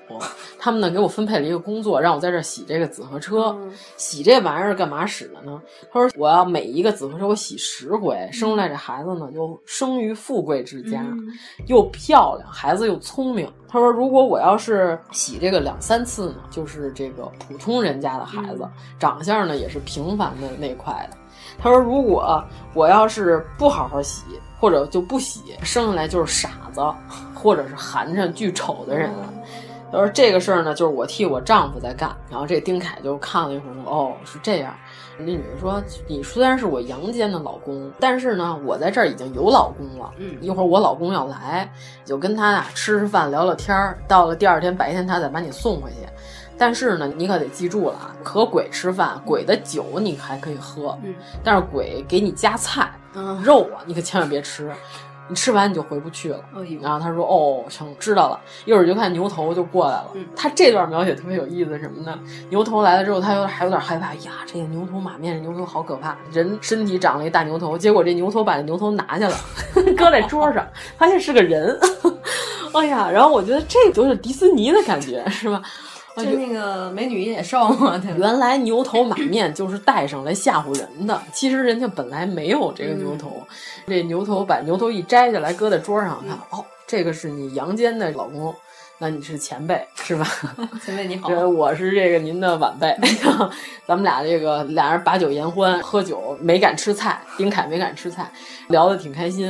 [0.58, 3.56] 他们呢给我分配了一个工作，让我在这儿洗这个紫河车。
[3.96, 5.60] 洗这玩意儿干嘛使的呢？
[5.90, 11.02] 他说我要每一个紫河车我洗十回，生出来这孩子呢就生于富贵之家，
[11.66, 13.50] 又漂亮，孩子又聪明。
[13.72, 18.68] 他说如果我要是洗这个两三次呢，就是这个普通人家的孩子，
[18.98, 21.16] 长相呢也是平凡的那块的。
[21.58, 22.44] 他说如果
[22.74, 24.24] 我要是不好好洗，
[24.60, 26.82] 或者就不洗，生下来就是傻子，
[27.34, 29.10] 或者是寒碜巨丑的人。
[29.90, 32.14] 他说这个事儿呢，就是我替我丈夫在干。
[32.30, 34.74] 然后这丁凯就看了一会儿，说：“哦，是这样。”
[35.24, 40.12] 那女的说：“你虽然是我阳间的老公，但是呢，我在这儿已经有老公了。
[40.18, 41.70] 嗯，一会儿我老公要来，
[42.04, 43.98] 就跟他俩吃吃饭，聊聊天儿。
[44.06, 46.08] 到了第二天白天，他再把你送回去。
[46.58, 54.70] 但是呢，你可得记住了啊，和鬼吃饭，鬼的酒你还可以喝，嗯，但是鬼给你夹菜、嗯、肉啊，你可千万别吃。”
[55.32, 56.38] 你吃完你就回不去了，
[56.82, 60.10] 然后他说：“哦，成，知道了。”一会儿就看牛头就过来了。
[60.36, 62.18] 他这段描写特别有意思，什么呢？
[62.50, 64.12] 牛头来了之后，他有还有点害怕。
[64.16, 66.14] 呀，这个牛头马面，这牛头好可怕！
[66.30, 69.36] 人身体长了一大牛头，结果这牛头把这牛头拿下了，
[69.96, 70.66] 搁在桌上，
[70.98, 71.80] 发现是个人。
[72.74, 75.62] 哎呀，然后我觉得这就是迪斯尼的感觉，是吧？
[76.16, 78.14] 就那个美女野兽嘛，对？
[78.16, 83.36] 原来牛头马面就是戴上来吓唬人的，其实人家本来没有这个牛头。
[83.38, 83.46] 嗯、
[83.86, 88.54] 这牛头把牛头一摘下来，搁在桌上，看哦，这个是你阳间的老公，
[89.02, 90.24] 那你是前辈是吧？
[90.80, 92.96] 前辈你好，这我是这个您的晚辈，
[93.84, 98.30] 咱们俩这个俩人把酒言欢，喝酒没敢吃菜，丁凯没敢吃菜，
[98.68, 99.46] 聊得挺开心。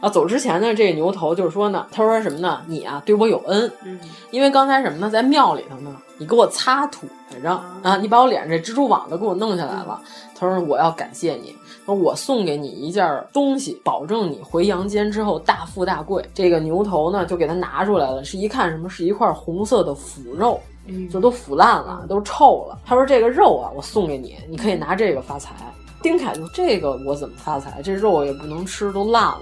[0.00, 2.62] 然后走之前呢，这个牛头就是说呢，他说什么呢？
[2.68, 3.98] 你啊对我有恩，嗯，
[4.30, 7.50] 因为刚才什么呢，在庙里头呢，你给我擦土来着
[7.82, 10.00] 啊，你把我脸上这蜘蛛网都给我弄下来了。
[10.38, 16.24] 他说我要感谢你，说我送给你一件东西，保证你回阳间之后大富大贵。
[16.32, 20.60] 这个牛头呢，就给他拿出来了，是一看什么，是一块红色的腐肉，
[21.10, 22.78] 就都腐烂了，都臭了。
[22.84, 25.54] 他说这个肉啊，我送给你，你可以拿这个发财。
[26.00, 27.80] 丁凯就这个我怎么发财？
[27.82, 29.40] 这肉也不能吃，都烂了。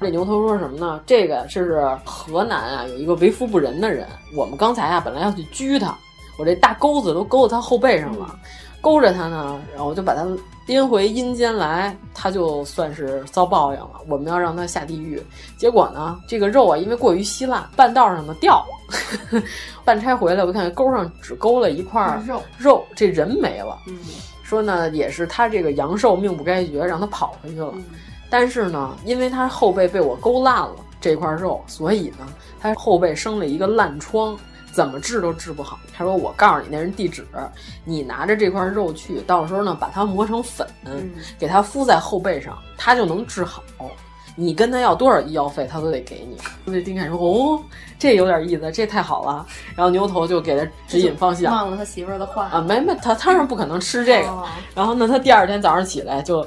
[0.00, 1.00] 这牛头说什么呢？
[1.06, 5.96] 这个这是河南啊，有一个为富不仁的人，我们刚才啊本来要去拘他，
[6.38, 8.38] 我这大钩子都勾到他后背上了。
[8.82, 10.26] 勾着他呢，然后我就把他
[10.66, 14.00] 拎回阴间来，他就算是遭报应了。
[14.08, 15.22] 我们要让他下地狱，
[15.56, 19.40] 结果呢，这个肉啊，因为过于稀烂，半道上呢掉了。
[19.84, 23.78] 半拆回来，我看钩上只勾了一块肉，肉这人没了。
[23.86, 23.96] 嗯，
[24.42, 27.72] 说呢，也是他这个阳寿命不该绝，让他跑回去了。
[27.76, 27.84] 嗯、
[28.28, 32.26] 但是呢，因为他后背被我勾烂了这块肉，所以呢，
[32.60, 34.36] 他后背生了一个烂疮。
[34.72, 35.78] 怎么治都治不好。
[35.92, 37.26] 他说：“我告诉你那人地址，
[37.84, 43.62] 你拿着这块肉去，到时候呢把它磨成粉，嗯、给它敷在后背上，它就能治好。
[44.34, 46.38] 你跟他要多少医药费，他都得给你。
[46.64, 47.62] 那丁凯说：“哦，
[47.98, 49.46] 这有点意思，这太好了。”
[49.76, 54.28] 然后牛头就给他指引方向，忘了他媳妇儿的话啊，没没，他当然不可能吃这个。
[54.28, 56.46] 哦、然后呢，他第二天早上起来就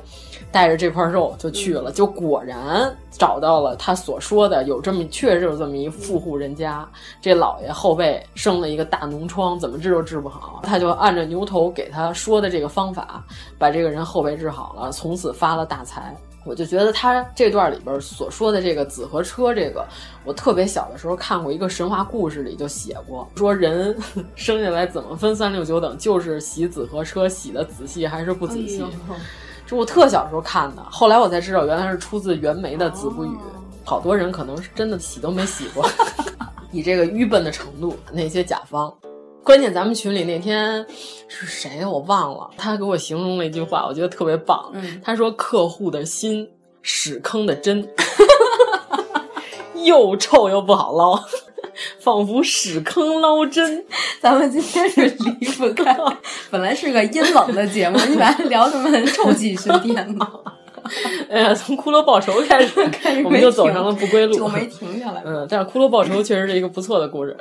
[0.56, 6.88] 带着这块肉就去了，嗯、就果然找到了他所说的有这么确实有这么一富户人家，
[7.20, 10.62] 这老爷后背生了一个大脓疮，怎么治都治不好。
[10.64, 13.22] 他就按着牛头给他说的这个方法，
[13.58, 16.16] 把这个人后背治好了，从此发了大财。
[16.46, 19.86] 我就觉得他这段里边所说的这个紫河车，这个
[20.24, 23.94] 我特别小的时候看过一个神话故事里就写过，说人
[24.38, 28.82] 生下来怎么分三六九等，就是洗紫河车洗的仔细还是不仔细。
[29.66, 33.30] 这我特小时候看的，后来我才知道原来是出自袁枚的《子不语》。
[33.84, 35.88] 好多人可能是真的洗都没洗过，
[36.72, 38.94] 以这个愚笨的程度，那些甲方。
[39.44, 40.84] 关键咱们群里那天
[41.28, 44.72] 是谁我忘了，他给我形容了一句话，我觉得特别棒。
[44.74, 46.50] 嗯、他说：“客户的心，
[46.82, 47.88] 屎坑的针，
[49.86, 51.24] 又臭又不好捞，
[52.00, 53.86] 仿佛屎坑捞针。
[54.22, 55.96] ”咱们今天是离不开，
[56.50, 60.28] 本来是个阴冷的节目，你把它聊这么臭气熏天的。
[61.30, 62.80] 哎呀，从骷髅报仇开始，
[63.26, 65.22] 我们就走上了不归路，就没停下来。
[65.26, 67.36] 嗯，但是骷髅报仇确实是一个不错的故事。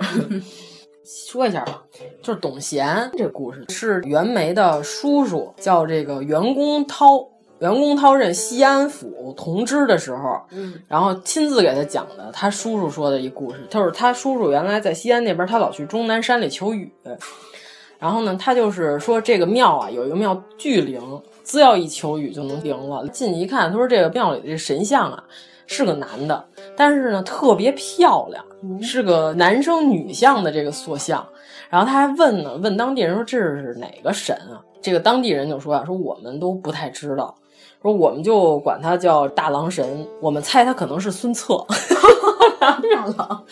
[1.05, 1.83] 说一下吧，
[2.23, 7.19] 就是董贤这故事是袁枚的叔叔叫这个袁公涛，
[7.65, 16.93] 袁公涛任西安府同知的时候，嗯，然后亲自给他讲的，他叔叔说的一故事，就是他叔叔原来在西安那边，他老去终南山里求雨，
[17.99, 21.01] 然后呢，他就是说这个庙啊有一个庙巨灵，
[21.43, 23.09] 只要一求雨就能灵了。
[23.09, 25.25] 进去一看，他说这个庙里的这神像啊
[25.67, 26.45] 是个男的，
[26.77, 28.45] 但是呢特别漂亮。
[28.81, 31.27] 是个男生女相的这个塑像，
[31.69, 34.57] 然后他还问呢，问当地人说这是哪个神啊？
[34.81, 37.35] 这个当地人就说啊，说我们都不太知道，
[37.85, 41.63] 说我们就管他叫大郎神，我们猜他可能是孙策。
[42.59, 43.45] 当然了，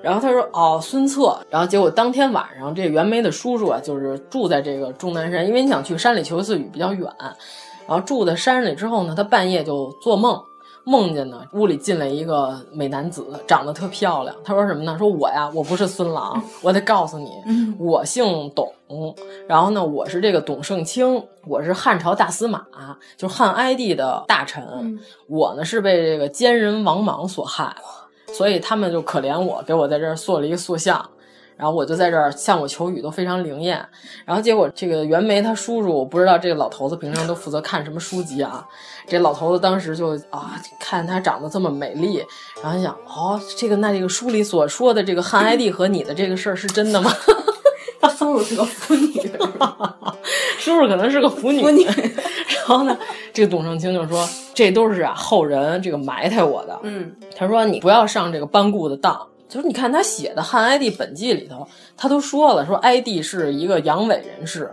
[0.00, 1.36] 然后他说哦，孙策。
[1.50, 7.12] 然后结果当天晚上，这袁枚的叔叔啊，就是住在这个终南山，因为你想去山里求一次雨比较远，
[7.88, 10.40] 然后住在山里之后呢，他半夜就做梦。
[10.84, 14.36] 梦见呢，屋里进来一个美男子，长得特漂亮。
[14.44, 14.96] 他说什么呢？
[14.98, 17.30] 说我呀，我不是孙郎， 我得告诉你，
[17.78, 18.72] 我姓董。
[19.48, 22.64] 然后呢，我是这个董胜清，我是汉朝大司马，
[23.16, 24.98] 就汉哀帝的大臣。
[25.26, 27.74] 我呢是被这个奸人王莽所害，
[28.32, 31.04] 所以他们就可怜我，给我在这儿塑了一个塑像。
[31.56, 33.84] 然后我就在这儿向我求雨，都非常灵验。
[34.24, 38.66] 然后结果这个袁枚他叔叔，我不知道这个老头子平常都负责看什么书籍啊。
[39.06, 42.22] 这老头子当时就啊，看他长得这么美丽，
[42.62, 47.12] 然后想哦，这个那这个书里所说的这个汉哀帝和你的这个事儿是真的吗？
[48.00, 49.12] 他 叔叔是个腐女，
[50.58, 51.62] 叔叔可能是个腐女。
[51.62, 51.84] 腐女。
[51.84, 52.96] 然后呢，
[53.32, 56.78] 这个董胜清就说这都是啊后人这个埋汰我的。
[56.82, 59.26] 嗯，他说你不要上这个班固的当。
[59.54, 61.64] 就是你看他写的《汉哀帝本纪》里头，
[61.96, 64.68] 他都说了，说哀帝是一个阳痿人士，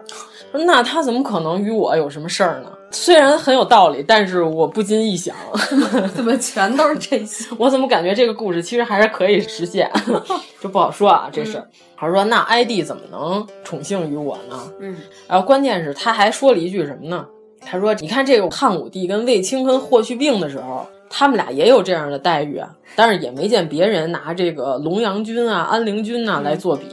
[0.52, 2.72] 说那他怎么可能与我有什么事儿呢？
[2.90, 5.36] 虽然很有道理，但是我不禁一想，
[6.16, 7.46] 怎么全都是这些？
[7.60, 9.88] 我怎么感觉这个故事其实还是可以实现？
[10.60, 11.68] 就不好说啊，这事儿。
[11.96, 14.60] 他说那哀帝怎么能宠幸于我呢？
[14.80, 17.24] 嗯，然后关键是他还说了一句什么呢？
[17.64, 20.88] 他说你看这个汉武帝跟卫青跟霍去病的时候。
[21.14, 26.86] 他们俩也有这样的待遇啊，但是也没见别人拿这个龙阳君啊、安陵君呐来做比。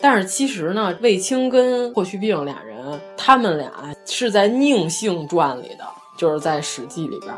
[0.00, 3.70] 但是其实呢，卫青跟霍去病俩人，他们俩
[4.06, 5.84] 是在《宁姓传》里的，
[6.16, 7.32] 就是在《史记》里边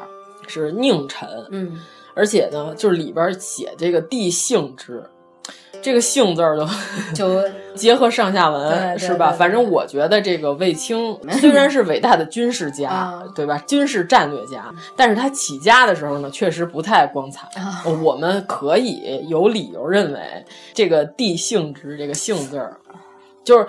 [0.47, 1.29] 是宁臣。
[1.51, 1.79] 嗯，
[2.15, 5.03] 而且呢，就是里边写这个帝姓之。
[5.85, 6.67] 这个“姓”字儿都
[7.15, 7.43] 就
[7.77, 9.31] 结合上下文是吧？
[9.33, 13.59] 反正我觉得这个卫青虽然是伟大的军事家，对吧？
[13.67, 17.47] 军事战略家，但是他起家的时候呢，确实不太光彩。
[18.03, 20.21] 我们可以有理由认为，
[20.73, 22.79] 这个帝姓之这个“姓”字儿，
[23.45, 23.67] 就是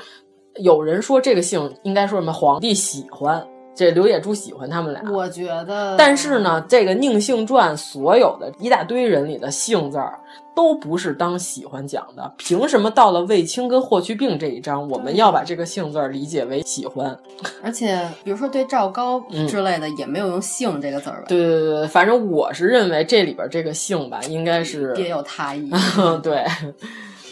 [0.55, 2.31] 有人说这个姓应该说什么？
[2.31, 3.45] 皇帝喜欢。
[3.75, 5.95] 这刘野猪喜欢他们俩，我觉得。
[5.97, 10.17] 但是呢，这个《宁姓传》所有的一大堆人里的姓字儿，
[10.55, 12.33] 都不是当喜欢讲的。
[12.37, 17.17] 凭什么到了卫青跟霍去病这一章，我们要把这个姓字儿理解为喜欢？
[17.61, 19.19] 而且，比如说对赵高
[19.49, 21.25] 之类的，也没有用“姓”这个字儿吧？
[21.27, 25.69] 对对对对，反正我是认为这里边这个姓吧，应该是别有他意。
[26.23, 26.45] 对，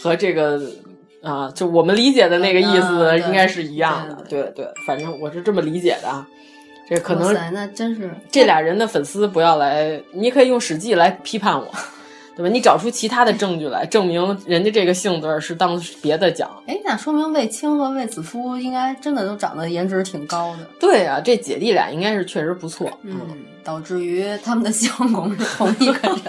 [0.01, 0.61] 和这个。
[1.23, 6.27] 啊，就我们理解的那个意思应该是一样的，对对，反正我是这么理解的啊。
[6.85, 11.65] 这可能那真是这俩人的粉丝不要来，你可以用《史记》来批判我，
[12.35, 12.49] 对吧？
[12.49, 16.51] 你找出其他的证据来证明人家这个姓字是当别的讲。
[16.67, 20.67] 哎，那说明卫青和卫子夫应该真的都长得颜值挺高的。
[20.77, 22.91] 对啊，这姐弟俩应该是确实不错。
[23.03, 23.17] 嗯，
[23.63, 26.19] 导致于他们的相公是同一个人。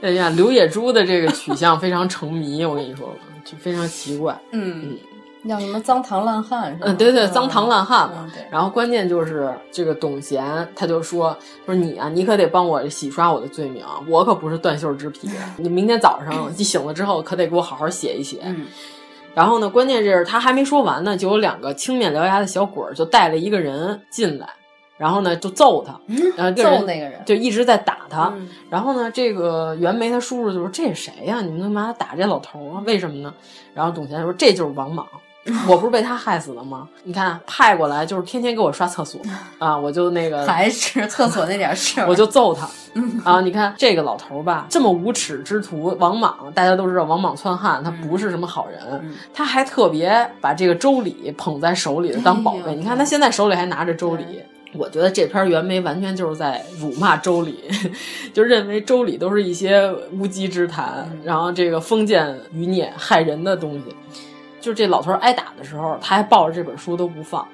[0.00, 3.14] 哎呀，刘野猪的这个取向非常成迷，我跟你说吧，
[3.44, 4.38] 就非常奇怪。
[4.52, 4.98] 嗯嗯。
[5.46, 6.86] 叫什么脏唐烂汉是吧？
[6.88, 8.26] 嗯，对对，脏唐烂汉嘛。
[8.34, 11.36] 嗯、然后关键就是这个董贤，他就说
[11.66, 15.28] 说你啊，你可得帮我洗刷我的罪名，我可不是断袖之癖。
[15.58, 18.38] 你明天早上一醒了之后，可得给我好好写一写。
[18.44, 18.64] 嗯。
[19.34, 24.48] 然后呢，关键是他还没说完呢，就有两个青面獠牙的小鬼儿就带了一个人进来，
[24.96, 25.98] 然后呢就揍他，
[26.36, 28.32] 然后揍那个人就一直在打他。
[28.36, 31.40] 嗯、然后呢，这个袁枚他叔叔就说：“这是谁呀、啊？
[31.42, 32.82] 你们干嘛打这老头啊？
[32.86, 33.34] 为什么呢？”
[33.74, 35.06] 然后董贤说：“这就是王莽。
[35.68, 36.88] ”我不是被他害死的吗？
[37.02, 39.20] 你看派过来就是天天给我刷厕所
[39.58, 42.66] 啊，我就那个还是厕所那点事儿， 我就揍他
[43.30, 43.42] 啊！
[43.42, 52.72] 你看这个老头吧，这么无耻之徒王莽，大家都知道王莽篡汉，他不是什么好人，嗯、他还特别把这个周礼捧在手里当宝贝。
[52.72, 54.42] 哎、你看他现在手里还拿着周礼，
[54.76, 57.64] 我觉得这篇袁枚完全就是在辱骂周礼，
[58.34, 63.84] 就认为周礼都是一些无稽之谈，嗯、然后这个封建余孽害人的东西。
[64.60, 67.46] 就是这老头挨打的时候，他还抱着这本书都不放，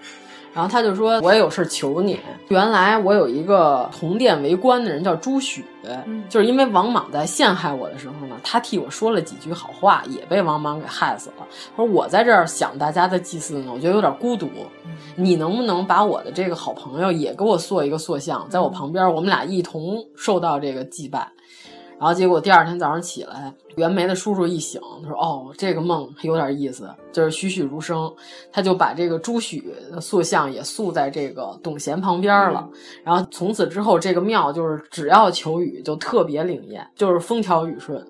[0.53, 2.18] 然后他就说：“我也有事求你。
[2.48, 11.46] 原来我有一个同殿为官的人叫朱许，嗯、就是因为王莽在陷害我的时候呢，他替我说了几句好话，也被王莽给害死了。
[11.76, 14.51] 他说我在这儿想大家的祭祀呢，我觉得有点孤独，
[14.84, 21.30] 嗯、你能不能把我的这个好朋友也给我塑一个塑像，在我旁边，我们俩一同受到这个祭拜。”
[22.01, 28.11] 然后结果第二天早上起来，袁枚的叔叔一醒，他说：“哦，这个梦有点意思，就是栩栩如生。”
[28.51, 32.66] 他就把这个朱许的塑像也塑在这个董贤旁边了。
[32.72, 38.03] 嗯、然后从此之后，这个庙就是只要求雨就特别灵验，就是风调雨顺。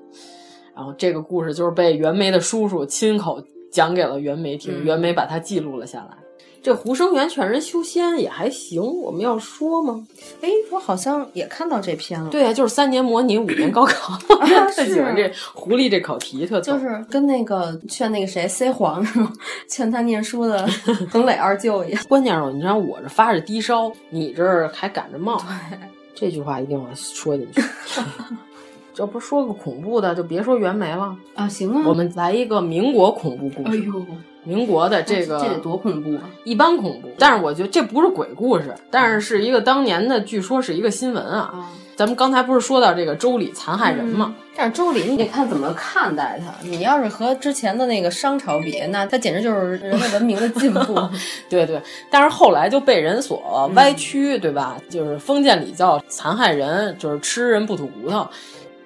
[0.72, 6.16] 然后这个故事就是被袁枚的叔叔亲口讲给了袁枚听，嗯、袁枚把它记录了下来。
[6.62, 10.06] 这胡生元劝人修仙也还行，我们要说吗？
[10.42, 12.28] 哎，我好像也看到这篇了。
[12.28, 14.16] 对呀、啊，就是三年模拟，五年高考。
[14.76, 19.32] 特喜欢这狐狸这考题，特就是跟那个劝那个谁塞黄是吗？
[19.68, 20.68] 劝他念书的
[21.10, 22.04] 彭磊二舅一样。
[22.08, 25.38] 关键是，你看我这发着低烧，你这儿还赶着冒。
[25.70, 25.78] 对，
[26.14, 27.62] 这句话一定要说进去。
[28.92, 31.48] 这不说个恐怖的，就别说袁枚了啊！
[31.48, 33.78] 行啊，我们来一个民国恐怖故事。
[33.78, 34.04] 哎呦，
[34.44, 36.22] 民国的这个这得多恐怖啊！
[36.44, 41.50] 一般恐怖，但是我觉得这不是鬼故事，但是是一个当年的，据说是一个新闻啊。
[41.54, 41.64] 嗯、
[41.94, 44.34] 咱们刚才不是说到这个周礼残害人吗？
[44.36, 46.66] 嗯、但是周礼你得看怎么看待它。
[46.66, 51.08] 你要是和之前的那个商朝比，那它简直就是人类文明的进步。
[51.50, 51.80] 对对，
[52.10, 54.76] 但是后来就被人所歪曲，嗯、对吧？
[54.88, 58.26] 就是封建礼教残害人，就是吃人不吐骨头。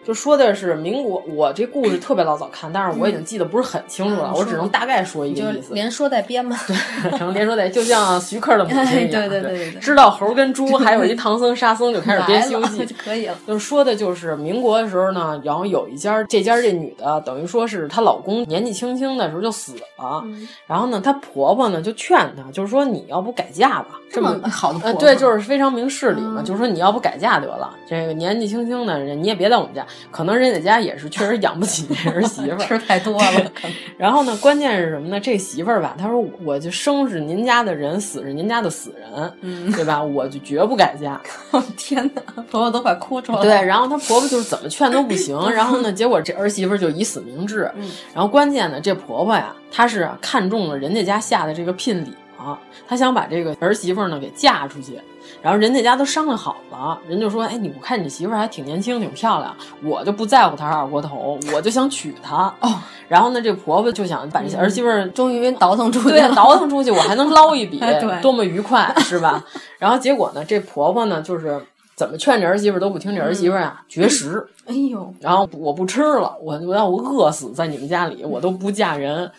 [0.05, 5.72] 就说的是民国，我这故事特别老早看，但是我已经记得不是很清楚了，嗯、我只能大概说一个意思。
[5.72, 6.76] 连说带编嘛，对，
[7.18, 13.34] 成连说带，就像徐克的母亲一样，哎、对对对对，知道猴跟猪，还有一唐僧沙僧就开始编《西游记》 就可以了。
[13.46, 30.74] 就说的就是民国的时候呢，然后有一家，这家这女的等于说是她老公年纪轻轻的时候就死了，嗯、然后呢，她婆婆呢就劝她，就是说你要不改嫁吧，这么好的婆婆、呃，对，就是非常明事理嘛，嗯、就是说你要不改嫁得了，这个年纪轻轻的人你也别在我们家，可能人家家。
[30.84, 33.53] 也是确实养不起这儿媳妇儿，吃太多了。
[33.97, 35.18] 然后呢，关键是什么呢？
[35.18, 40.03] 这媳妇儿吧，她说我就生是您家的人，死是您家的死人，嗯、对吧？
[40.03, 41.18] 我就绝不改嫁。
[41.78, 43.45] 天哪，婆婆都快哭出来了。
[43.45, 47.70] 对，然后她婆婆就是怎么劝都不行， 然后呢，结果这儿媳妇就以死明志。
[47.76, 54.99] 嗯、然后关键呢，这婆婆呀，她是看中了人家家下的这个聘礼了，她想把这个儿媳妇呢给嫁出去。
[55.45, 69.45] 然后人家家都商量好了，人就说：“哎，你我看你媳妇儿还挺年轻，挺漂亮，我就不在乎她二锅头，我就想娶她。”哦，然后呢，这婆婆就想把这儿媳妇儿终于倒腾出去，对，倒腾出去，我还能捞一笔， 对多么愉快，是吧？
[69.78, 71.61] 然后结果呢，这婆婆呢，就是
[71.95, 74.47] 怎么劝这儿媳妇儿都不听，这儿媳妇儿啊绝食。
[74.66, 79.30] 哎呦，然后我不吃了，我我要我饿死在你们家里，我都不嫁人。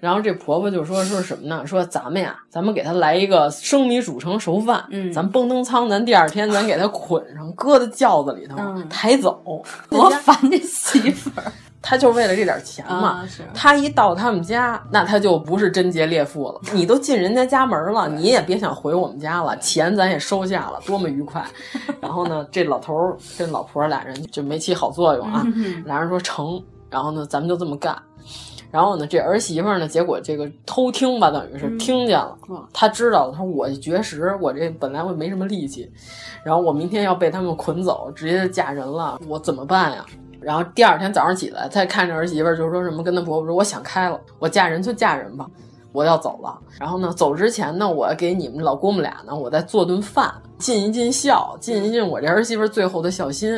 [0.00, 1.66] 然后这婆婆就说说什么呢？
[1.66, 9.62] 说咱们呀，咱们给他来一个生米煮成熟饭，嗯，咱蹦蹬仓，咱第二天咱给他捆上，搁在轿子里头、嗯、抬走。
[9.88, 11.52] 多烦这 媳妇儿！
[11.82, 13.20] 他就为了这点钱嘛。
[13.22, 13.42] 啊、是。
[13.54, 16.60] 她一到他们家，那他就不是贞洁烈妇了。
[16.74, 21.42] 你都进人家家门了， 你也别想回我们家了，钱咱也收下了，多么愉快。
[22.00, 25.42] 然后呢，这老头儿跟老婆俩人就没起好作用啊。
[25.54, 27.96] 嗯、俩人说成，然后呢，咱们就这么干。
[28.70, 32.36] 然后呢，这儿媳妇呢，结果这个偷听吧，等于是听见了，
[32.72, 35.90] 她知道了，她说我绝食，我这本来我没什么力气，
[36.44, 40.04] 然后我明天要被他们捆走，直接嫁人了，我怎么办呀？
[40.40, 45.46] 然后第二天早上起来，再看着儿媳妇，就说什么跟她婆婆说，我想开了，我嫁人就嫁人吧。
[45.92, 53.52] 我要走了，然后呢，走之前呢，我给你们老公母俩呢，我再做顿饭，尽一尽孝，尽一尽我这儿媳妇最后的孝心。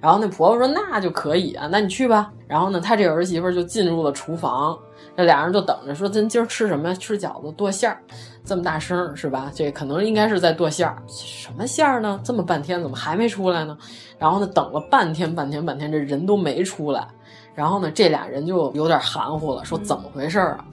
[0.00, 2.30] 然后那婆婆说那就可以啊，那你去吧。
[2.48, 4.76] 然后呢，他这儿媳妇就进入了厨房，
[5.16, 6.94] 这俩人就等着说咱今儿吃什么呀？
[6.94, 8.02] 吃饺子剁馅儿，
[8.44, 9.50] 这么大声是吧？
[9.54, 12.20] 这可能应该是在剁馅儿，什么馅儿呢？
[12.24, 13.78] 这么半天怎么还没出来呢？
[14.18, 17.06] 然后呢，等了半天半天半天，这人都没出来。
[17.54, 20.64] 然后呢，这俩人就有点含糊了，说怎么回事啊？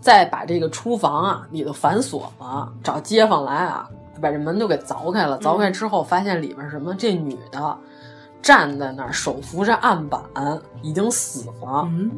[0.00, 3.86] 再把这个厨房啊里头反锁了，找街坊来啊，
[4.20, 5.38] 把这门都给凿开了。
[5.40, 6.94] 凿开之后，发现里边什么？
[6.94, 7.78] 这女的
[8.42, 10.20] 站在那儿，手扶着案板，
[10.82, 11.82] 已经死了。
[11.86, 12.10] 嗯，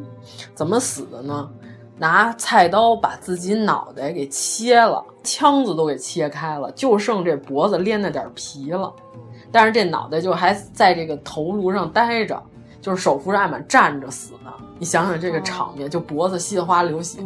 [0.53, 1.49] 怎么死的呢？
[1.97, 8.91] 拿菜刀把自己脑袋给切了，腔子都给切开了，就剩这脖子连着点皮了。
[9.51, 12.41] 但是这脑袋就还在这个头颅上待着，
[12.81, 14.51] 就是手扶着案板站着死的。
[14.83, 17.19] 你想想这个场面，就脖子稀里哗流血，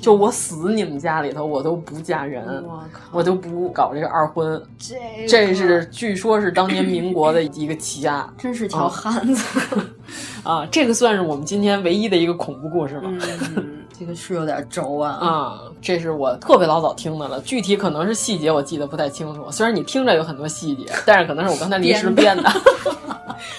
[0.00, 2.64] 就我死你们家里头，我都不嫁人，
[3.10, 4.58] 我都不搞这个二婚。
[4.78, 9.60] 这这是据说是当年民国的一个奇案，真是条汉子
[10.42, 10.66] 啊！
[10.72, 13.10] 这个算是我们今天唯一的一个恐怖故事吧。
[13.10, 15.10] 嗯， 这个是有点轴啊。
[15.10, 19.50] 啊，这是我特别老早听的了，具体可能是细节我记得不太清楚。
[19.50, 22.50] 虽然你听着有很多细节，但是可能是我刚才临时编的。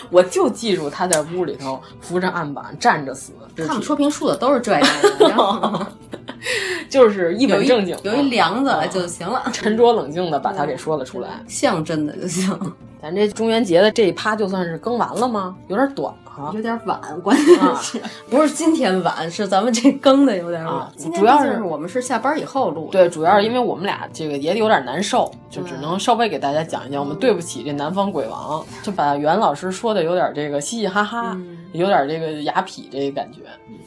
[0.10, 3.34] 我就记住他在屋里头扶着案板站着死。
[3.56, 4.82] 看说评书的都是这样
[5.20, 5.88] 的，
[6.90, 12.74] 就是一本正经，有一梁子就行了， 沉着冷静的把它给说了出来，像真的就行。
[13.04, 15.54] 咱这中元节的这一趴就算是更完了吗？
[15.68, 20.74] 有点短哈，有点晚，关键是、啊、不是今天晚，是咱们这更的有点晚。
[20.74, 27.02] 啊、主要是我们是下班以后录，对，主要是因为我们俩这个也有点难受，就只能稍微给大家讲一讲。
[27.02, 33.40] 我们对不起这南方鬼王，就把袁老师说的有点这个嘻嘻哈哈，嗯、有点这个雅痞这个感觉。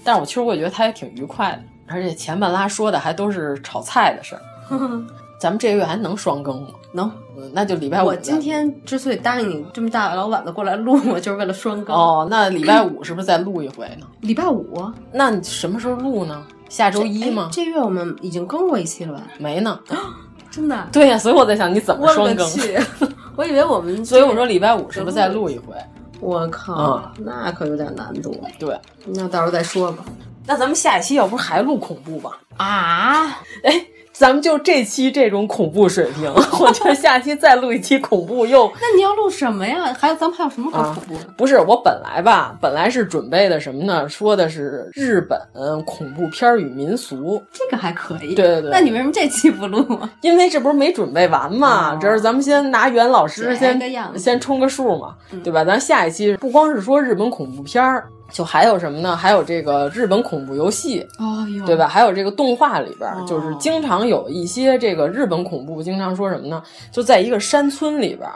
[0.04, 4.42] 但是我其实我也觉得他也挺愉快的，而且前半拉说的还都是炒菜的事儿。
[5.46, 6.70] 咱们这个月还能双更吗？
[6.90, 7.08] 能，
[7.52, 8.06] 那就礼拜五。
[8.06, 11.94] 我今天之所以答应你这么大老晚的过来录， 我就是为了双更。
[11.94, 14.08] 哦，那礼拜五是不是再录一回呢？
[14.22, 14.92] 礼拜五？
[15.12, 16.44] 那你什么时候录呢？
[16.68, 17.48] 下周一吗？
[17.52, 19.22] 这月我们已经更过一期了吧？
[19.38, 19.78] 没呢。
[20.50, 20.88] 真的？
[20.90, 22.44] 对呀、啊，所以我在想你怎么双更？
[22.98, 25.76] 我我以为我们，所以我说礼拜五是不是再录一回？
[26.18, 28.34] 我靠，嗯、那可有点难度。
[28.58, 30.04] 对，那到时候再说吧。
[30.44, 32.36] 那咱们下一期要不还录恐怖吧？
[32.56, 33.28] 啊？
[33.62, 33.86] 哎。
[34.18, 38.66] 咱们就这期这种恐怖水平， 我觉得下期再录一期恐怖又……
[38.80, 39.94] 那你要录什么呀？
[39.98, 41.26] 还有咱们还有什么可恐怖的、啊？
[41.36, 44.08] 不是，我本来吧，本来是准备的什么呢？
[44.08, 45.38] 说的是日本
[45.84, 48.34] 恐怖片与民俗，这个还可以。
[48.34, 48.70] 对对对。
[48.70, 50.10] 那你为什么这期不录啊？
[50.22, 53.78] 因为这不是没准备完嘛，哦、这是咱们先拿袁老师先
[54.16, 55.62] 先冲个数嘛，嗯、对吧？
[55.62, 58.08] 咱下一期不光是说日本恐怖片儿。
[58.32, 59.16] 就还有什么呢？
[59.16, 61.86] 还有这个日本恐怖游戏，哦、对吧？
[61.88, 66.62] 还有这个动画里边，哦、就是经常有一些这个日本恐怖，经常说什么呢？
[66.90, 68.28] 就在一个山村里边，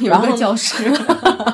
[0.00, 0.90] 有个教室，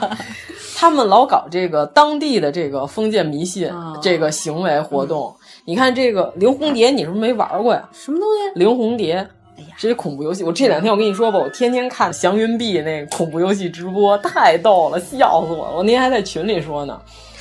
[0.77, 5.35] 他们老搞这个当地的这个封建迷信、哦、这个行为活动。
[5.39, 7.89] 嗯、你看这个灵红蝶，你是不是没玩过呀？
[7.93, 8.59] 什么东西？
[8.59, 9.15] 灵红蝶。
[9.57, 15.77] 哎呀，这些恐怖游戏，我这两天我跟你说吧，我天天看祥云碧那个恐怖游戏直播，太逗了，笑死我了！
[15.79, 16.97] 我那天还在群里说呢。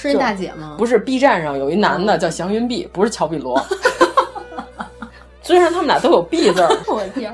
[0.07, 0.75] 是那大姐吗？
[0.77, 3.61] 不是，B 站上有一男的叫祥云碧，不是乔碧罗。
[5.41, 7.33] 虽然他们俩都有 B 字儿， 我天！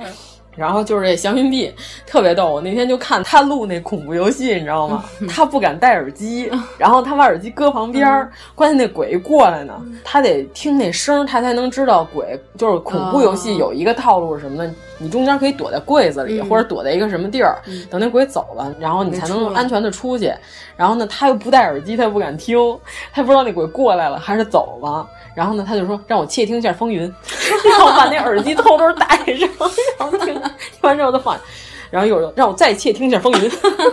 [0.56, 1.74] 然后就是这祥云币
[2.06, 5.04] 特别逗，我那天就看他录那恐怖游戏，你知道吗？
[5.28, 9.74] 他不敢戴耳机，然后他把耳机搁旁边儿，关键那鬼过来呢，
[10.04, 12.40] 他得听那声，他才能知道鬼。
[12.58, 14.76] 就是恐怖游戏有一个套路是什么呢？
[15.00, 17.58] 你中间可以躲在柜子里，或者躲在一个什么地儿，
[17.90, 20.32] 等那鬼走了，然后你才能安全的出去。
[20.78, 22.58] 然后呢，他又不戴耳机，他又不敢听，
[23.12, 25.08] 他不知道那鬼过来了还是走了。
[25.36, 27.02] 然后呢，他就说让我窃听一下风云，
[27.70, 29.06] 然后把那耳机偷偷戴
[29.38, 29.50] 上，
[30.00, 30.42] 然后听听
[30.82, 31.38] 完之后他放，
[31.90, 33.52] 然后又让我再窃听一下风云，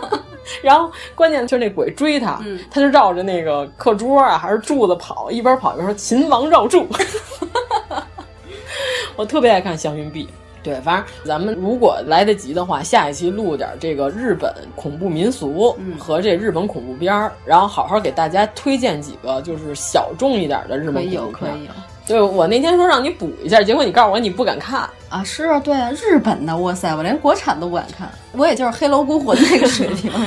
[0.62, 6.86] 然后关键就是那鬼追他，嗯、他就绕着那个课桌啊还是柱子跑，一边跑一边说秦王绕柱。
[9.16, 10.28] 我特别爱看祥云碧。
[10.62, 21.32] 对，反正咱们如果来得及的话，下一期录点这个日本恐怖民俗和这日本恐怖片儿，然后好好给大家推荐几个就是小众一点的日本恐怖片。
[21.32, 21.70] 可以有，
[22.06, 25.22] 对我那天说让你补一下，结果你告诉我你不敢看啊？
[25.22, 30.10] 是啊，对啊，日本的，哇塞，我连国产都不敢看，我也就是《黑楼孤魂》那个水平。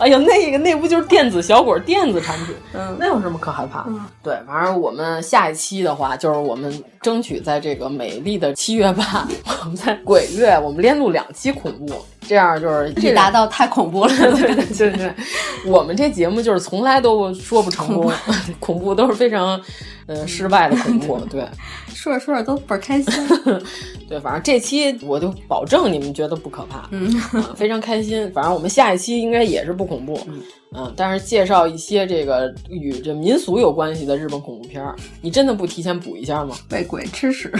[0.00, 2.54] 哎呀，那个那不就是电子小鬼电子产品？
[2.72, 3.84] 嗯，那有什么可害怕？
[3.86, 9.06] 嗯，对，反正我们下一期的话，就是我们争取在这个美丽的七月半，
[9.62, 11.94] 我们在鬼月，我们连录两期恐怖，
[12.26, 14.12] 这样就是一达到太恐怖了。
[14.16, 15.14] 对对对，
[15.66, 18.10] 我们这节目就是从来都说不成功，
[18.58, 19.60] 恐怖都是非常
[20.06, 21.18] 呃失败的恐怖。
[21.30, 21.46] 对，
[21.94, 23.12] 说着说着都倍儿开心。
[24.08, 27.10] 对，反正这期我就保证你们觉得不可怕，嗯，
[27.54, 28.30] 非常开心。
[28.32, 30.18] 反正我们下一期应该也是不恐怖，
[30.72, 34.96] 嗯，但是介绍一些这个与这民俗有关系的日本恐怖片儿。
[35.20, 36.56] 你真的不提前补一下吗？
[36.70, 37.52] 喂鬼吃屎，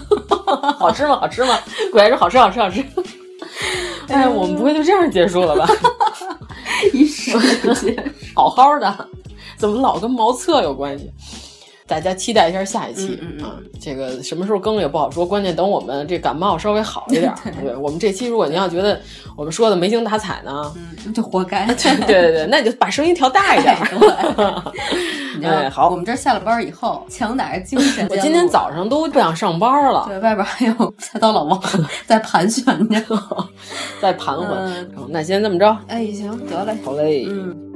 [0.78, 1.18] 好吃吗？
[1.20, 1.58] 好吃吗？
[1.92, 2.84] 鬼还是好吃，好吃，好吃。
[4.08, 5.68] 哎，我们不会就这样结束了吧？
[6.92, 8.02] 一说就结束，
[8.34, 9.08] 好好的，
[9.56, 11.10] 怎么老跟茅厕有关系？
[11.86, 13.54] 大家期待一下下一期啊！
[13.80, 17.32] 这个什么时候更也不好说，关键等我们这感冒稍微好一点。
[17.62, 19.00] 对我们这期，如果您要觉得
[19.36, 21.64] 我们说的没精打采呢，嗯，就活该。
[21.66, 23.76] 对对对，那你就把声音调大一点。
[25.40, 25.88] 对， 好。
[25.88, 28.06] 我们这下了班以后，强打着精神。
[28.10, 30.04] 我今天早上都不想上班了。
[30.08, 31.62] 对，外边还有菜刀老王
[32.04, 33.00] 在盘旋着，
[34.02, 34.90] 在盘桓。
[35.08, 35.78] 那先这么着。
[35.86, 36.76] 哎，行，得嘞。
[36.84, 37.26] 好嘞。
[37.30, 37.75] 嗯。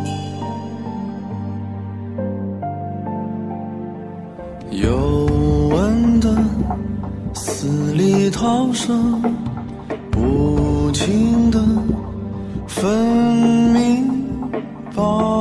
[4.71, 5.25] 有
[5.69, 6.33] 问的
[7.33, 9.21] 死里逃生，
[10.15, 11.59] 无情的
[12.67, 12.89] 分
[13.73, 14.07] 明
[14.95, 15.40] 报